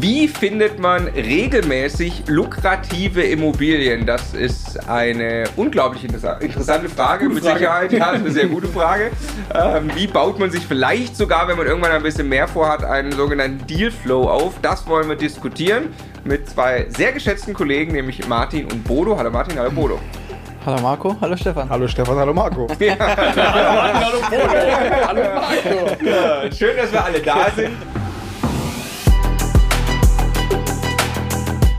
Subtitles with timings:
[0.00, 4.06] Wie findet man regelmäßig lukrative Immobilien?
[4.06, 7.92] Das ist eine unglaublich interessante Frage, mit Sicherheit.
[7.92, 9.10] Ja, eine sehr gute Frage.
[9.54, 13.12] Ähm, wie baut man sich vielleicht sogar, wenn man irgendwann ein bisschen mehr vorhat, einen
[13.12, 14.54] sogenannten Dealflow auf?
[14.62, 15.88] Das wollen wir diskutieren
[16.24, 19.16] mit zwei sehr geschätzten Kollegen, nämlich Martin und Bodo.
[19.16, 19.98] Hallo Martin, hallo Bodo.
[20.64, 21.68] Hallo Marco, hallo Stefan.
[21.70, 22.66] Hallo Stefan, hallo Marco.
[22.80, 22.96] Ja.
[22.98, 25.06] hallo Martin, hallo Bodo.
[25.06, 26.04] Hallo Marco.
[26.04, 27.70] Ja, schön, dass wir alle da sind.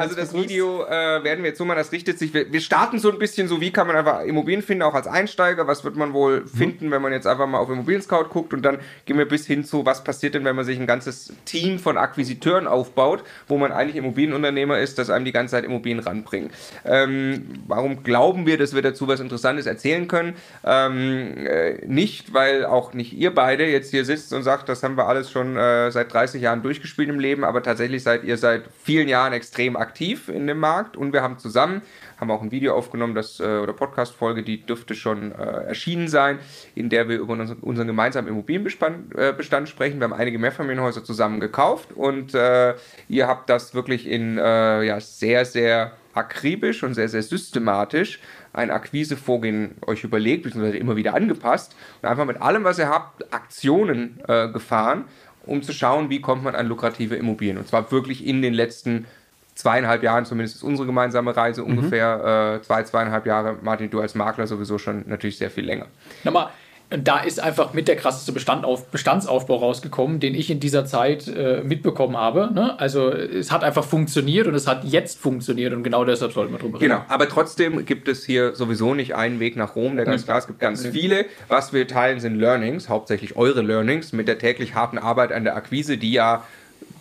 [0.00, 2.98] Also das Video äh, werden wir jetzt so machen, das richtet sich, wir, wir, starten
[2.98, 5.96] so ein bisschen so, wie kann man einfach Immobilien finden, auch als Einsteiger, was wird
[5.96, 6.46] man wohl mhm.
[6.48, 9.46] finden, wenn man jetzt einfach mal auf Immobilien Scout guckt und dann gehen wir bis
[9.46, 13.58] hin zu, was passiert denn, wenn man sich ein ganzes Team von Akquisiteuren aufbaut, wo
[13.58, 16.50] man eigentlich Immobilienunternehmer ist, das einem die ganze Zeit Immobilien ranbringen.
[16.86, 20.34] Ähm, warum glauben wir, dass wir dazu was Interessantes erzählen können?
[20.64, 24.96] Ähm, äh, nicht, weil auch nicht ihr beide jetzt hier sitzt und sagt, das haben
[24.96, 28.62] wir alles schon äh, seit 30 Jahren durchgespielt im Leben, aber tatsächlich seid ihr seit
[28.82, 29.89] vielen Jahren extrem aktiv
[30.28, 31.82] in dem Markt und wir haben zusammen,
[32.18, 36.38] haben auch ein Video aufgenommen, das, äh, oder Podcast-Folge, die dürfte schon äh, erschienen sein,
[36.74, 40.00] in der wir über unseren, unseren gemeinsamen Immobilienbestand äh, sprechen.
[40.00, 45.92] Wir haben einige Mehrfamilienhäuser zusammen gekauft und ihr habt das wirklich in ja, sehr, sehr
[46.14, 48.20] akribisch und sehr, sehr systematisch
[48.52, 53.32] ein Akquisevorgehen euch überlegt, beziehungsweise immer wieder angepasst und einfach mit allem, was ihr habt,
[53.32, 55.04] Aktionen äh, gefahren,
[55.46, 57.58] um zu schauen, wie kommt man an lukrative Immobilien.
[57.58, 59.06] Und zwar wirklich in den letzten
[59.54, 61.78] zweieinhalb Jahren, zumindest ist unsere gemeinsame Reise mhm.
[61.78, 63.56] ungefähr äh, zwei, zweieinhalb Jahre.
[63.62, 65.86] Martin, du als Makler sowieso schon natürlich sehr viel länger.
[66.24, 66.50] Nochmal,
[66.90, 71.28] da ist einfach mit der krasseste Bestand auf, Bestandsaufbau rausgekommen, den ich in dieser Zeit
[71.28, 72.50] äh, mitbekommen habe.
[72.52, 72.78] Ne?
[72.80, 76.58] Also es hat einfach funktioniert und es hat jetzt funktioniert und genau deshalb sollten wir
[76.58, 76.90] drüber reden.
[76.90, 80.38] Genau, aber trotzdem gibt es hier sowieso nicht einen Weg nach Rom, der ganz klar,
[80.38, 81.26] es gibt ganz viele.
[81.46, 85.54] Was wir teilen sind Learnings, hauptsächlich eure Learnings mit der täglich harten Arbeit an der
[85.54, 86.44] Akquise, die ja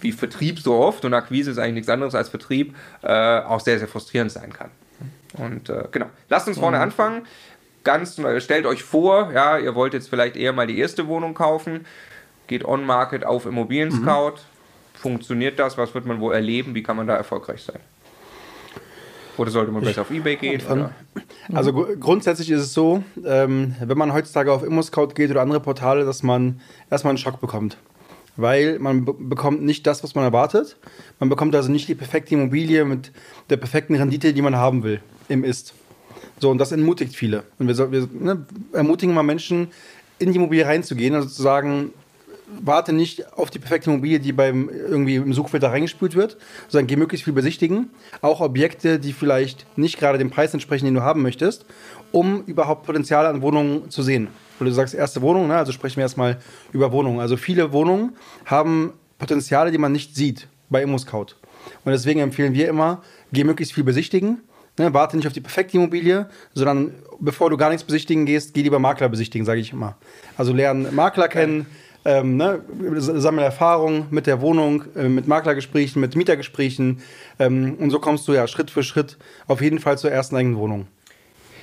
[0.01, 3.79] wie Vertrieb so oft und Akquise ist eigentlich nichts anderes als Vertrieb, äh, auch sehr,
[3.79, 4.69] sehr frustrierend sein kann.
[5.37, 6.83] Und äh, genau, lasst uns vorne mhm.
[6.83, 7.21] anfangen.
[7.83, 11.85] Ganz, stellt euch vor, ja, ihr wollt jetzt vielleicht eher mal die erste Wohnung kaufen,
[12.47, 14.31] geht on-market auf Immobilien Scout.
[14.31, 14.99] Mhm.
[14.99, 15.77] Funktioniert das?
[15.77, 16.75] Was wird man wohl erleben?
[16.75, 17.79] Wie kann man da erfolgreich sein?
[19.37, 20.61] Oder sollte man besser auf Ebay gehen?
[20.69, 20.91] Oder?
[21.53, 26.03] Also grundsätzlich ist es so, ähm, wenn man heutzutage auf ImmoScout geht oder andere Portale,
[26.03, 26.59] dass man
[26.89, 27.77] erstmal einen Schock bekommt
[28.41, 30.77] weil man be bekommt nicht das, was man erwartet.
[31.19, 33.11] Man bekommt also nicht die perfekte Immobilie mit
[33.49, 35.73] der perfekten Rendite, die man haben will im Ist.
[36.39, 37.43] So, und das entmutigt viele.
[37.57, 39.67] Und wir, wir ne, ermutigen mal Menschen,
[40.19, 41.91] in die Immobilie reinzugehen, also zu sagen,
[42.61, 46.37] warte nicht auf die perfekte Immobilie, die beim irgendwie im Suchfilter reingespült wird,
[46.67, 47.89] sondern geh möglichst viel besichtigen.
[48.21, 51.65] Auch Objekte, die vielleicht nicht gerade dem Preis entsprechen, den du haben möchtest,
[52.11, 54.27] um überhaupt Potenzial an Wohnungen zu sehen.
[54.59, 55.55] Weil du sagst, erste Wohnung, ne?
[55.55, 56.37] also sprechen wir erstmal
[56.71, 57.19] über Wohnungen.
[57.19, 58.15] Also viele Wohnungen
[58.45, 61.35] haben Potenziale, die man nicht sieht bei ImmoScout.
[61.85, 63.01] Und deswegen empfehlen wir immer,
[63.31, 64.41] geh möglichst viel besichtigen.
[64.77, 64.93] Ne?
[64.93, 68.79] Warte nicht auf die perfekte Immobilie, sondern bevor du gar nichts besichtigen gehst, geh lieber
[68.79, 69.97] Makler besichtigen, sage ich immer.
[70.37, 71.65] Also lernen Makler kennen,
[72.05, 72.61] ähm, ne,
[72.97, 77.01] sammeln Erfahrung mit der Wohnung, äh, mit Maklergesprächen, mit Mietergesprächen.
[77.39, 79.17] Ähm, und so kommst du ja Schritt für Schritt
[79.47, 80.87] auf jeden Fall zur ersten eigenen Wohnung.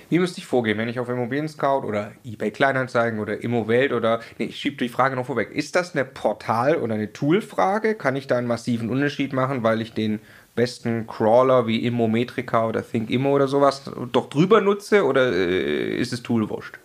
[0.08, 4.20] Wie müsste ich vorgehen, wenn ich auf Immobilien Scout oder eBay Kleinanzeigen oder Immowelt oder
[4.38, 5.50] nee, ich schiebe die Frage noch vorweg.
[5.52, 7.96] Ist das eine Portal- oder eine Tool-Frage?
[7.96, 10.20] Kann ich da einen massiven Unterschied machen, weil ich den
[10.54, 16.22] besten Crawler wie Immometrica oder ThinkImmo oder sowas doch drüber nutze oder äh, ist es
[16.22, 16.78] Tool wurscht?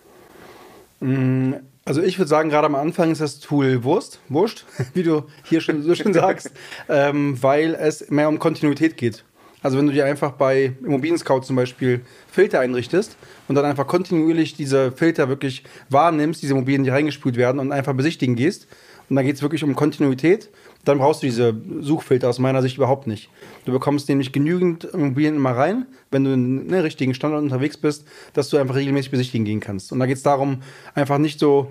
[1.00, 1.54] Mm,
[1.84, 4.64] also ich würde sagen, gerade am Anfang ist das Tool Wurst, wurscht,
[4.94, 6.52] wie du hier schon so schön sagst,
[6.88, 9.24] ähm, weil es mehr um Kontinuität geht.
[9.62, 12.00] Also wenn du dir einfach bei Immobilien Scout zum Beispiel
[12.30, 13.16] Filter einrichtest
[13.48, 17.94] und dann einfach kontinuierlich diese Filter wirklich wahrnimmst, diese Immobilien, die reingespült werden und einfach
[17.94, 18.66] besichtigen gehst,
[19.12, 20.48] und da geht es wirklich um Kontinuität,
[20.86, 23.28] dann brauchst du diese Suchfilter aus meiner Sicht überhaupt nicht.
[23.66, 28.06] Du bekommst nämlich genügend Immobilien immer rein, wenn du in einem richtigen Standort unterwegs bist,
[28.32, 29.92] dass du einfach regelmäßig besichtigen gehen kannst.
[29.92, 30.62] Und da geht es darum,
[30.94, 31.70] einfach nicht so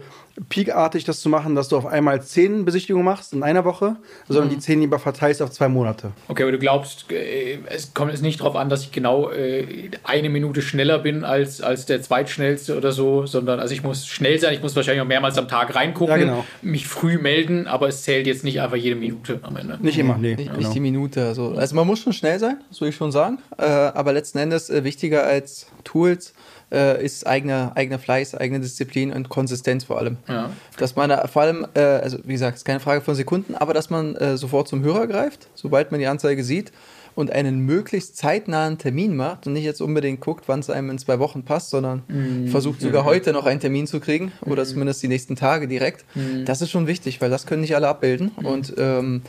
[0.50, 3.98] peakartig das zu machen, dass du auf einmal zehn Besichtigungen machst in einer Woche,
[4.28, 4.56] sondern mhm.
[4.56, 6.12] die zehn lieber verteilst auf zwei Monate.
[6.28, 9.90] Okay, aber du glaubst, äh, es kommt jetzt nicht darauf an, dass ich genau äh,
[10.04, 14.40] eine Minute schneller bin als, als der zweitschnellste oder so, sondern also ich muss schnell
[14.40, 16.46] sein, ich muss wahrscheinlich auch mehrmals am Tag reingucken, ja, genau.
[16.62, 19.78] mich früh melden, aber es zählt jetzt nicht einfach jede Minute am Ende.
[19.82, 20.36] Nicht immer, nee.
[20.36, 20.58] Nicht, genau.
[20.58, 21.26] nicht die Minute.
[21.26, 24.38] Also, also man muss schon schnell sein, das würde ich schon sagen, äh, aber letzten
[24.38, 26.34] Endes wichtiger als Tools
[26.72, 30.18] äh, ist eigener, eigener Fleiß, eigene Disziplin und Konsistenz vor allem.
[30.28, 30.50] Ja.
[30.78, 33.74] Dass man da vor allem, äh, also wie gesagt, ist keine Frage von Sekunden, aber
[33.74, 36.72] dass man äh, sofort zum Hörer greift, sobald man die Anzeige sieht
[37.16, 40.98] und einen möglichst zeitnahen Termin macht und nicht jetzt unbedingt guckt, wann es einem in
[40.98, 43.06] zwei Wochen passt, sondern mm, versucht sogar ja.
[43.06, 44.68] heute noch einen Termin zu kriegen oder mm.
[44.68, 46.06] zumindest die nächsten Tage direkt.
[46.16, 46.46] Mm.
[46.46, 48.46] Das ist schon wichtig, weil das können nicht alle abbilden mhm.
[48.46, 49.22] und ähm,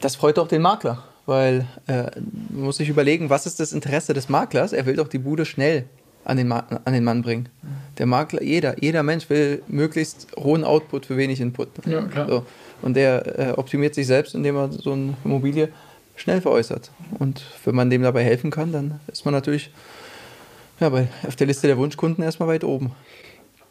[0.00, 2.04] das freut auch den Makler, weil äh,
[2.50, 4.72] man muss sich überlegen, was ist das Interesse des Maklers?
[4.72, 5.86] Er will doch die Bude schnell
[6.28, 7.48] an den, an den Mann bringen.
[7.98, 11.68] Der Makler, jeder, jeder Mensch will möglichst hohen Output für wenig Input.
[11.86, 12.28] Ja, klar.
[12.28, 12.46] So.
[12.82, 15.68] Und der äh, optimiert sich selbst, indem er so eine Immobilie
[16.16, 16.90] schnell veräußert.
[17.18, 19.70] Und wenn man dem dabei helfen kann, dann ist man natürlich
[20.80, 22.92] ja, bei, auf der Liste der Wunschkunden erstmal weit oben.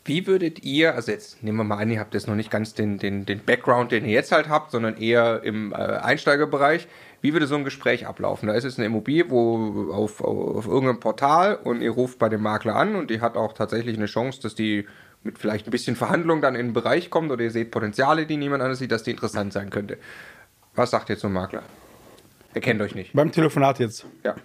[0.03, 2.73] Wie würdet ihr, also jetzt nehmen wir mal an, ihr habt jetzt noch nicht ganz
[2.73, 6.87] den, den, den Background, den ihr jetzt halt habt, sondern eher im äh, Einsteigerbereich.
[7.21, 8.47] Wie würde so ein Gespräch ablaufen?
[8.47, 12.41] Da ist es eine Immobilie, wo auf, auf irgendeinem Portal und ihr ruft bei dem
[12.41, 14.85] Makler an und die hat auch tatsächlich eine Chance, dass die
[15.23, 18.37] mit vielleicht ein bisschen Verhandlung dann in den Bereich kommt oder ihr seht Potenziale, die
[18.37, 19.97] niemand anders sieht, dass die interessant sein könnte.
[20.75, 21.63] Was sagt ihr zum Makler?
[22.53, 23.13] Er kennt euch nicht.
[23.13, 24.05] Beim Telefonat jetzt.
[24.23, 24.35] Ja.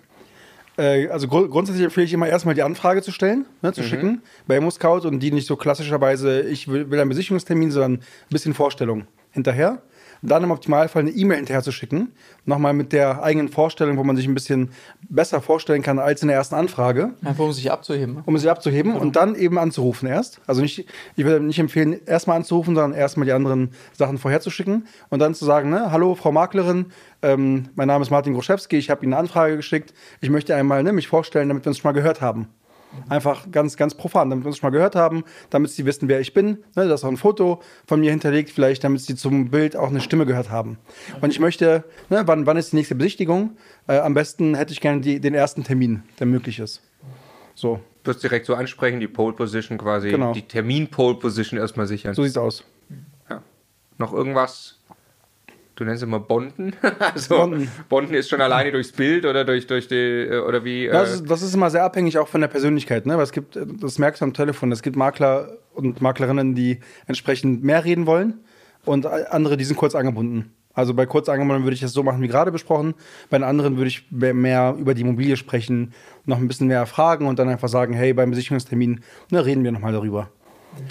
[0.78, 3.86] Äh, also gru grundsätzlich empfehle ich immer erstmal die Anfrage zu stellen, ne, zu mhm.
[3.86, 8.02] schicken bei ImmoScout und die nicht so klassischerweise, ich will, will einen Besichtigungstermin, sondern ein
[8.30, 9.82] bisschen Vorstellung hinterher
[10.22, 12.12] dann im Optimalfall eine E-Mail hinterher zu schicken.
[12.44, 14.70] Nochmal mit der eigenen Vorstellung, wo man sich ein bisschen
[15.08, 17.10] besser vorstellen kann als in der ersten Anfrage.
[17.24, 18.22] Einfach um sich abzuheben.
[18.24, 20.40] Um sich abzuheben und dann eben anzurufen erst.
[20.46, 25.18] Also nicht, ich würde nicht empfehlen, erstmal anzurufen, sondern erstmal die anderen Sachen vorherzuschicken und
[25.18, 26.86] dann zu sagen, ne, hallo Frau Maklerin,
[27.22, 30.82] ähm, mein Name ist Martin Groszewski, ich habe Ihnen eine Anfrage geschickt, ich möchte einmal
[30.82, 32.48] ne, mich vorstellen, damit wir uns schon mal gehört haben.
[33.08, 36.20] Einfach ganz, ganz profan, damit wir uns schon mal gehört haben, damit sie wissen, wer
[36.20, 36.58] ich bin.
[36.76, 39.88] Ne, da ist auch ein Foto von mir hinterlegt, vielleicht, damit sie zum Bild auch
[39.88, 40.78] eine Stimme gehört haben.
[41.20, 43.56] Und ich möchte, ne, wann, wann ist die nächste Besichtigung?
[43.86, 46.82] Äh, am besten hätte ich gerne die, den ersten Termin, der möglich ist.
[47.54, 47.80] So.
[48.02, 50.32] Du wirst direkt so ansprechen, die Pole Position quasi, genau.
[50.32, 52.14] die Termin-Pole Position erstmal sichern.
[52.14, 52.64] So sieht's aus.
[53.30, 53.42] Ja.
[53.98, 54.80] Noch irgendwas
[55.76, 56.74] du nennst immer Bonden.
[56.98, 57.70] also Bonden.
[57.88, 60.86] Bonden ist schon alleine durchs Bild oder durch, durch die, äh, oder wie.
[60.86, 63.16] Äh das, ist, das ist immer sehr abhängig auch von der Persönlichkeit, ne?
[63.16, 67.62] Weil es gibt, das merkst du am Telefon, es gibt Makler und Maklerinnen, die entsprechend
[67.64, 68.40] mehr reden wollen
[68.84, 70.52] und andere, die sind kurz angebunden.
[70.74, 72.94] Also bei kurz angebunden würde ich es so machen wie gerade besprochen.
[73.28, 75.92] Bei den anderen würde ich mehr über die Immobilie sprechen,
[76.24, 79.00] noch ein bisschen mehr fragen und dann einfach sagen, hey, beim Besichtigungstermin
[79.30, 80.30] ne, reden wir nochmal darüber.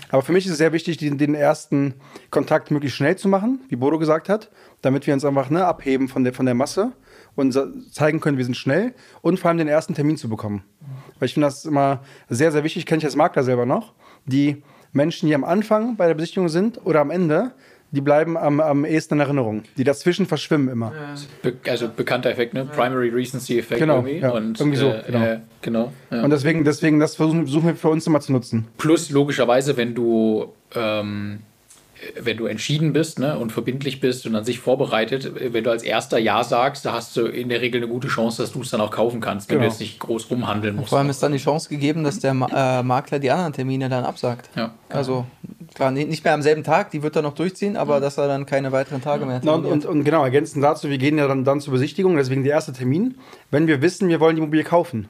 [0.10, 1.96] Aber für mich ist es sehr wichtig, den, den, ersten
[2.30, 6.08] Kontakt möglichst schnell zu machen, wie Bodo gesagt hat, damit wir uns einfach ne, abheben
[6.08, 6.92] von der, von der Masse
[7.36, 7.58] und
[7.92, 10.64] zeigen können, wir sind schnell und vor allem den ersten Termin zu bekommen.
[11.20, 13.94] Weil ich finde das immer sehr, sehr wichtig, kenne ich als Makler selber noch,
[14.26, 17.52] die Menschen, die am Anfang bei der Besichtigung sind oder am Ende,
[17.92, 19.64] die bleiben am, am ehesten in Erinnerung.
[19.78, 20.94] Die dazwischen verschwimmen immer.
[21.42, 22.66] Be also bekannter Effekt, ne?
[22.66, 24.20] Primary Recency Effekt genau, irgendwie.
[24.20, 25.24] Ja, und, irgendwie so, äh, genau.
[25.26, 26.24] Äh, genau ja.
[26.24, 28.68] Und deswegen, deswegen, das versuchen, versuchen wir für uns immer zu nutzen.
[28.78, 31.40] Plus logischerweise, wenn du ähm,
[32.20, 35.84] wenn du entschieden bist ne, und verbindlich bist und an sich vorbereitet, wenn du als
[35.84, 38.70] erster Ja sagst, da hast du in der Regel eine gute Chance, dass du es
[38.72, 39.68] dann auch kaufen kannst, wenn Genau.
[39.68, 40.90] du jetzt nicht groß rumhandeln musst.
[40.90, 44.04] Vor allem ist dann die Chance gegeben, dass der äh, Makler die anderen Termine dann
[44.04, 44.50] absagt.
[44.56, 44.74] Ja.
[44.90, 45.26] Also
[45.76, 48.46] klar, nicht mehr am selben Tag, die wird er noch durchziehen, aber dass er dann
[48.46, 51.44] keine weiteren Tage mehr Na, und, und, und genau, ergänzend dazu, wir gehen ja dann,
[51.44, 53.16] dann zur Besichtigung, deswegen der erste Termin,
[53.52, 55.08] wenn wir wissen, wir wollen die Immobilie kaufen.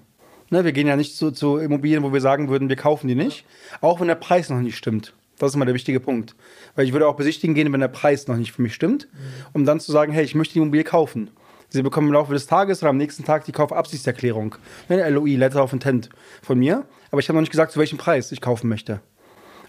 [0.49, 3.15] Ne, wir gehen ja nicht zu, zu Immobilien, wo wir sagen würden, wir kaufen die
[3.15, 3.45] nicht,
[3.79, 5.13] auch wenn der Preis noch nicht stimmt.
[5.41, 6.35] Das ist immer der wichtige Punkt.
[6.75, 9.07] Weil ich würde auch besichtigen gehen, wenn der Preis noch nicht für mich stimmt,
[9.53, 11.31] um dann zu sagen, hey, ich möchte die Immobilie kaufen.
[11.69, 14.55] Sie bekommen im Laufe des Tages oder am nächsten Tag die Kaufabsichtserklärung,
[14.89, 16.09] ne, LOI, Letter of Intent
[16.43, 16.85] von mir.
[17.11, 19.01] Aber ich habe noch nicht gesagt, zu welchem Preis ich kaufen möchte.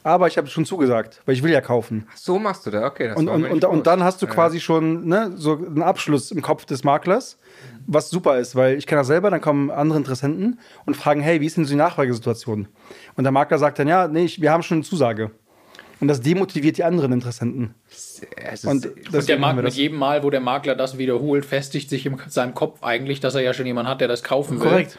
[0.05, 2.09] Aber ich habe schon zugesagt, weil ich will ja kaufen.
[2.17, 3.09] So machst du da, okay.
[3.09, 4.33] Das Und, und, und, und dann hast du Ja.
[4.33, 7.39] quasi schon ne, so einen Abschluss im Kopf des Maklers,
[7.87, 11.41] was super ist, weil ich kenne das selber, dann kommen andere Interessenten und fragen, hey,
[11.41, 12.67] wie ist denn so die Nachfragesituation?
[13.15, 15.31] Und der Makler sagt dann, ja, nee, ich, wir haben schon eine Zusage.
[16.03, 17.77] Und das demotiviert die anderen Interessenten.
[17.89, 21.89] Es ist, Und Und der Markt mit jedem Mal, wo der Makler das wiederholt, festigt
[21.89, 24.69] sich in seinem Kopf eigentlich, dass er ja schon jemanden hat, der das kaufen will.
[24.69, 24.99] Korrekt.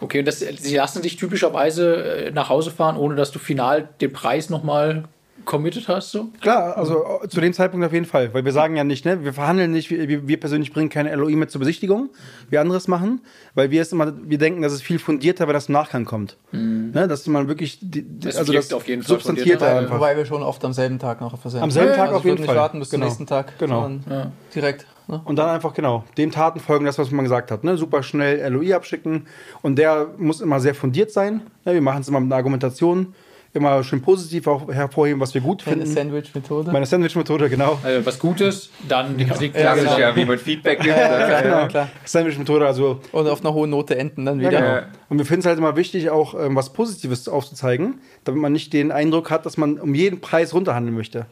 [0.00, 3.88] Okay, und das, sie lassen dich typischerweise äh, nach Hause fahren, ohne dass du final
[4.00, 5.04] den Preis nochmal
[5.44, 6.10] committed hast?
[6.10, 6.28] So?
[6.40, 9.32] Klar, also zu dem Zeitpunkt auf jeden Fall, weil wir sagen ja nicht, ne, wir
[9.32, 12.10] verhandeln nicht, wir, wir- persönlich bringen keine LOI mit zur Besichtigung,
[12.50, 13.20] wie anderes machen,
[13.54, 16.36] weil wir es immer, wir denken, dass es viel fundierter, wenn das im Nachgang kommt.
[16.52, 19.96] Ne, dass man wirklich, die, die, Es also das auf jeden Fall substanzierter fundierter, einfach.
[19.96, 21.64] Wobei wir schon oft am selben Tag noch versenden.
[21.64, 22.56] Am selben Tag also auf jeden nicht Fall.
[22.56, 23.02] warten bis Genau.
[23.02, 23.58] zum nächsten Tag.
[23.58, 23.82] Genau.
[23.82, 24.86] sondern Direkt.
[25.06, 25.20] Ne?
[25.26, 27.62] Und dann einfach, genau, den Taten folgen, das, was man gesagt hat.
[27.62, 27.76] Ne?
[27.76, 29.26] Super schnell LOI abschicken.
[29.60, 31.42] Und der muss immer sehr fundiert sein.
[31.66, 31.74] Ne?
[31.74, 33.14] Wir machen es immer mit einer Argumentation.
[33.54, 35.86] Immer schön positiv auch hervorheben, was wir gut finden.
[35.86, 36.72] Sandwich-Methode.
[36.72, 37.78] Meine Sandwich-Methode, genau.
[37.84, 39.54] Also was Gutes, dann die Kritik.
[39.54, 40.96] klassisch, ja, wie man Feedback gibt.
[40.96, 41.88] ja, ja, klar.
[42.04, 44.60] Sandwich-Methode, also Und auf einer hohen Note enden dann Ja, wieder.
[44.60, 44.80] genau.
[45.14, 48.72] Und wir finden es halt immer wichtig, auch ähm, was Positives aufzuzeigen, damit man nicht
[48.72, 51.26] den Eindruck hat, dass man um jeden Preis runterhandeln möchte.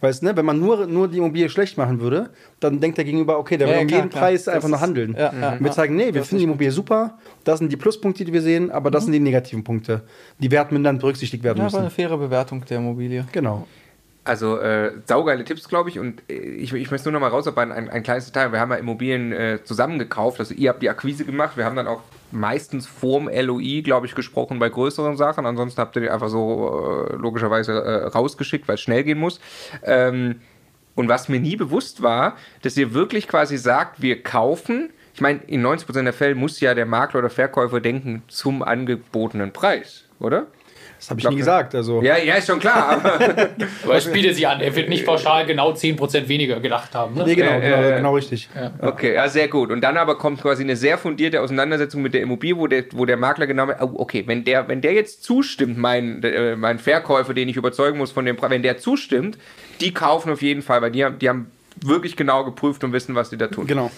[0.00, 3.04] Weil es, ne, wenn man nur, nur die Immobilie schlecht machen würde, dann denkt der
[3.04, 4.22] Gegenüber, okay, der Ja, will ja, um klar, jeden klar.
[4.24, 5.14] Preis Das einfach nur handeln.
[5.16, 5.72] ja, ja, Und wir ja.
[5.72, 8.72] zeigen, nee, wir Das finden die Immobilie super, das sind die Pluspunkte, die wir sehen,
[8.72, 10.02] aber das sind die negativen Punkte,
[10.40, 11.94] die wertmindernd berücksichtigt werden Ja, war eine müssen.
[11.94, 13.24] faire Bewertung der Immobilie.
[13.30, 13.68] Genau.
[14.28, 15.98] Also äh, saugeile Tipps, glaube ich.
[15.98, 18.52] Und äh, ich, ich möchte nur noch mal rausarbeiten, ein, ein kleines Detail.
[18.52, 20.38] Wir haben ja Immobilien äh, zusammengekauft.
[20.38, 21.56] Also ihr habt die Akquise gemacht.
[21.56, 25.46] Wir haben dann auch meistens vorm LOI, glaube ich, gesprochen bei größeren Sachen.
[25.46, 29.40] Ansonsten habt ihr die einfach so äh, logischerweise äh, rausgeschickt, weil es schnell gehen muss.
[29.82, 30.42] Ähm,
[30.94, 34.90] und was mir nie bewusst war, dass ihr wirklich quasi sagt, wir kaufen.
[35.14, 39.54] Ich meine, in 90% der Fälle muss ja der Makler oder Verkäufer denken zum angebotenen
[39.54, 40.48] Preis, oder?
[40.98, 41.74] Das habe ich nie gesagt.
[41.74, 42.02] Also.
[42.02, 42.88] Ja, ja, ist schon klar.
[42.88, 43.18] Aber
[43.84, 44.60] Aber es bietet sich an.
[44.60, 47.14] Er wird nicht pauschal genau 10% weniger gedacht haben.
[47.14, 47.24] Ne?
[47.24, 48.48] Nee, genau, Äh, genau, äh, genau richtig.
[48.80, 49.70] Okay, ja, sehr gut.
[49.70, 53.04] Und dann aber kommt quasi eine sehr fundierte Auseinandersetzung mit der Immobilie, wo der, wo
[53.04, 57.32] der Makler genau, oh, okay, wenn der, wenn der jetzt zustimmt, mein, äh, mein Verkäufer,
[57.32, 59.38] den ich überzeugen muss von dem Preis, wenn der zustimmt,
[59.80, 61.50] die kaufen auf jeden Fall, weil die haben, die haben
[61.80, 63.66] wirklich genau geprüft und wissen, was die da tun.
[63.66, 63.90] Genau.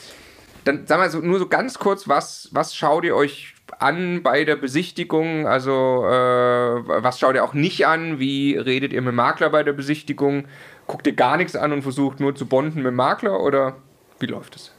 [0.64, 4.44] Dann sag mal so, nur so ganz kurz, was, was schaut ihr euch an bei
[4.44, 5.46] der Besichtigung?
[5.46, 8.18] Also, äh, was schaut ihr auch nicht an?
[8.18, 10.44] Wie redet ihr mit dem Makler bei der Besichtigung?
[10.86, 13.76] Guckt ihr gar nichts an und versucht nur zu bonden mit dem Makler oder
[14.18, 14.72] wie läuft es?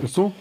[0.00, 0.32] Bist du?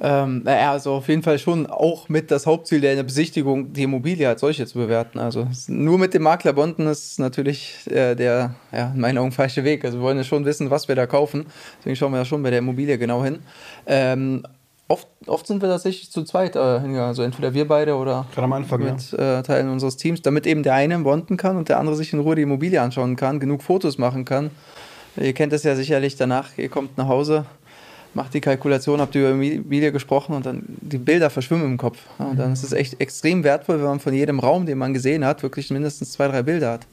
[0.00, 4.28] Ähm, naja, also auf jeden Fall schon auch mit das Hauptziel der Besichtigung, die Immobilie
[4.28, 5.18] als solche zu bewerten.
[5.18, 9.64] Also nur mit dem Makler bonden ist natürlich äh, der, ja, in meinen Augen falsche
[9.64, 9.84] Weg.
[9.84, 11.46] Also wir wollen ja schon wissen, was wir da kaufen.
[11.78, 13.40] Deswegen schauen wir ja schon bei der Immobilie genau hin.
[13.86, 14.42] Ähm,
[14.92, 17.08] oft, oft sind wir tatsächlich zu zweit äh, hingegangen.
[17.08, 18.92] Also entweder wir beide oder Gerade am Anfang, ja.
[18.92, 22.12] mit äh, Teilen unseres Teams, damit eben der eine bonden kann und der andere sich
[22.12, 24.50] in Ruhe die Immobilie anschauen kann, genug Fotos machen kann.
[25.16, 27.44] Ihr kennt es ja sicherlich danach, ihr kommt nach Hause,
[28.14, 31.98] macht die Kalkulation, habt über Immobilie gesprochen und dann die Bilder verschwimmen im Kopf.
[32.18, 34.92] Ja, und dann ist es echt extrem wertvoll, wenn man von jedem Raum, den man
[34.92, 36.86] gesehen hat, wirklich mindestens zwei, drei Bilder hat.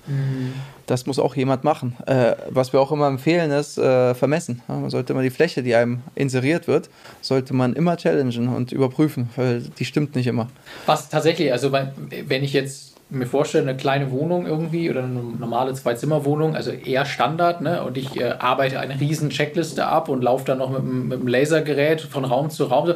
[0.86, 1.96] Das muss auch jemand machen.
[2.06, 4.62] Äh, was wir auch immer empfehlen, ist äh, vermessen.
[4.68, 6.90] Ja, man sollte immer die Fläche, die einem inseriert wird,
[7.22, 10.48] sollte man immer challengen und überprüfen, weil die stimmt nicht immer.
[10.86, 15.74] Was tatsächlich, also wenn ich jetzt mir vorstelle, eine kleine Wohnung irgendwie oder eine normale
[15.74, 17.84] Zwei-Zimmer-Wohnung, also eher Standard, ne?
[17.84, 21.20] Und ich äh, arbeite eine riesen Checkliste ab und laufe dann noch mit, dem- mit
[21.22, 22.94] dem Lasergerät von Raum zu Raum.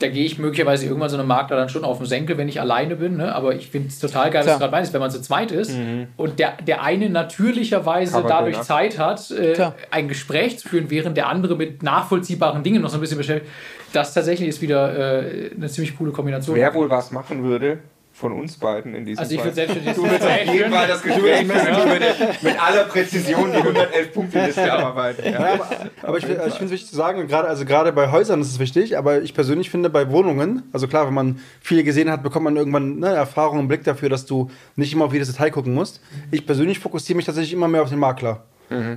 [0.00, 2.60] Da gehe ich möglicherweise irgendwann so einem Makler dann schon auf den Senkel, wenn ich
[2.60, 3.18] alleine bin.
[3.18, 3.32] Ne?
[3.32, 4.56] Aber ich finde es total geil, was Klar.
[4.56, 5.72] du gerade meinst, wenn man zu zweit ist
[6.16, 8.66] und der, der eine natürlicherweise Covert dadurch den ab.
[8.66, 12.96] Zeit hat, äh, ein Gespräch zu führen, während der andere mit nachvollziehbaren Dingen noch so
[12.98, 13.50] ein bisschen beschäftigt.
[13.92, 16.56] Das tatsächlich ist wieder äh, eine ziemlich coole Kombination.
[16.56, 17.78] Wer wohl was machen würde,
[18.22, 19.74] von uns beiden in diesem Also ich würde Fall.
[19.74, 23.58] selbst Du willst auf jeden Fall das Gespräch führen, du mit, mit aller Präzision die
[23.58, 25.24] 111 Punkte Liste abarbeiten.
[25.24, 25.32] Ja.
[25.32, 25.68] Ja, aber,
[26.02, 28.52] aber ich, also ich finde es wichtig zu sagen, gerade, also gerade bei Häusern ist
[28.52, 32.22] es wichtig, aber ich persönlich finde bei Wohnungen, also klar, wenn man viele gesehen hat,
[32.22, 35.50] bekommt man irgendwann ne, Erfahrung, einen Blick dafür, dass du nicht immer auf jedes Detail
[35.50, 36.00] gucken musst.
[36.30, 38.44] Ich persönlich fokussiere mich tatsächlich immer mehr auf den Makler.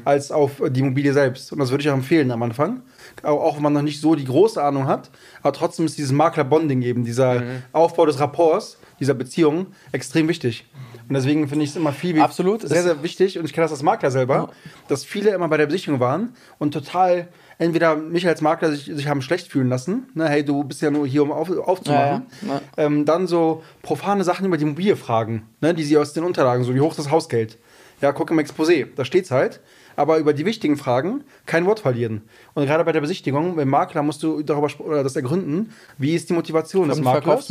[0.06, 1.52] Als auf die Immobilie selbst.
[1.52, 2.82] Und das würde ich auch empfehlen am Anfang.
[3.24, 5.10] Auch, wenn man noch nicht so die große Ahnung hat.
[5.42, 10.66] Aber trotzdem ist dieses Makler-Bonding eben, dieser Aufbau des Rapports, dieser Beziehung, extrem wichtig.
[11.08, 12.62] Und deswegen finde ich es immer viel Absolut.
[12.62, 13.38] sehr, sehr wichtig.
[13.38, 14.50] Und ich kenne das als Makler selber,
[14.88, 19.08] dass viele immer bei der Besichtigung waren und total entweder mich als Makler sich, sich
[19.08, 20.08] haben schlecht fühlen lassen.
[20.14, 22.26] Ne, hey, du bist ja nur hier, um auf, aufzumachen.
[22.42, 22.62] Ja, ja.
[22.78, 26.64] Ähm, dann so profane Sachen über die Immobilie fragen, ne, die sie aus den Unterlagen,
[26.64, 27.58] so wie hoch das Hausgeld.
[28.02, 29.62] Ja, guck im Exposé, da steht's halt.
[29.96, 32.22] Aber über die wichtigen Fragen kein Wort verlieren.
[32.54, 36.30] Und gerade bei der Besichtigung, beim Makler musst du darüber oder das ergründen, wie ist
[36.30, 37.46] die Motivation des Maklers.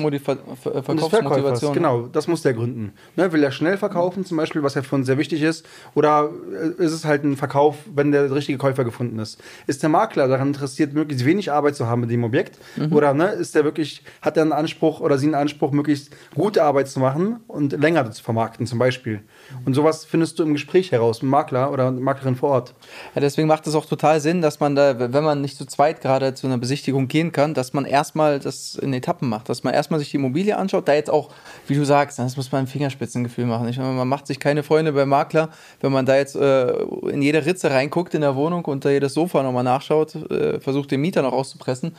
[0.57, 1.73] Ver- Verkäufers, Verkaufsmotivation.
[1.75, 2.93] genau, das muss der gründen.
[3.17, 6.31] Ne, will er schnell verkaufen, zum Beispiel, was ja für uns sehr wichtig ist, oder
[6.79, 9.41] äh, ist es halt ein Verkauf, wenn der richtige Käufer gefunden ist?
[9.67, 12.59] Ist der Makler daran interessiert, möglichst wenig Arbeit zu haben mit dem Objekt?
[12.91, 16.63] Oder ne, ist der wirklich, hat er einen Anspruch oder sie einen Anspruch, möglichst gute
[16.63, 19.21] Arbeit zu machen und länger zu vermarkten, zum Beispiel?
[19.65, 22.75] Und sowas findest du im Gespräch heraus, mit dem Makler oder Maklerin vor Ort.
[23.14, 26.00] Ja, deswegen macht es auch total Sinn, dass man da, wenn man nicht zu zweit
[26.00, 29.75] gerade zu einer Besichtigung gehen kann, dass man erstmal das in Etappen macht, dass man
[29.75, 31.31] erstmal sich die Immobilie anschaut, da jetzt auch,
[31.67, 33.69] wie du sagst, das muss man ein Fingerspitzengefühl machen.
[33.69, 35.50] Ich meine, man macht sich keine Freunde beim Makler,
[35.81, 36.73] wenn man da jetzt äh,
[37.09, 40.91] in jede Ritze reinguckt in der Wohnung und da jedes Sofa nochmal nachschaut, äh, versucht
[40.91, 41.95] den Mieter noch auszupressen.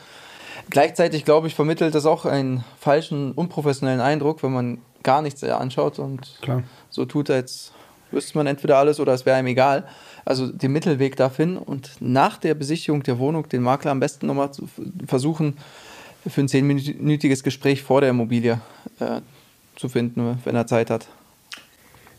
[0.70, 6.00] Gleichzeitig, glaube ich, vermittelt das auch einen falschen, unprofessionellen Eindruck, wenn man gar nichts anschaut
[6.00, 6.64] und Klar.
[6.90, 7.72] so tut, als
[8.10, 9.86] wüsste man entweder alles oder es wäre einem egal.
[10.24, 14.26] Also den Mittelweg da finden und nach der Besichtigung der Wohnung den Makler am besten
[14.26, 14.68] nochmal zu
[15.06, 15.56] versuchen,
[16.26, 18.60] für ein zehnminütiges Gespräch vor der Immobilie
[18.98, 19.20] äh,
[19.76, 21.06] zu finden, wenn er Zeit hat.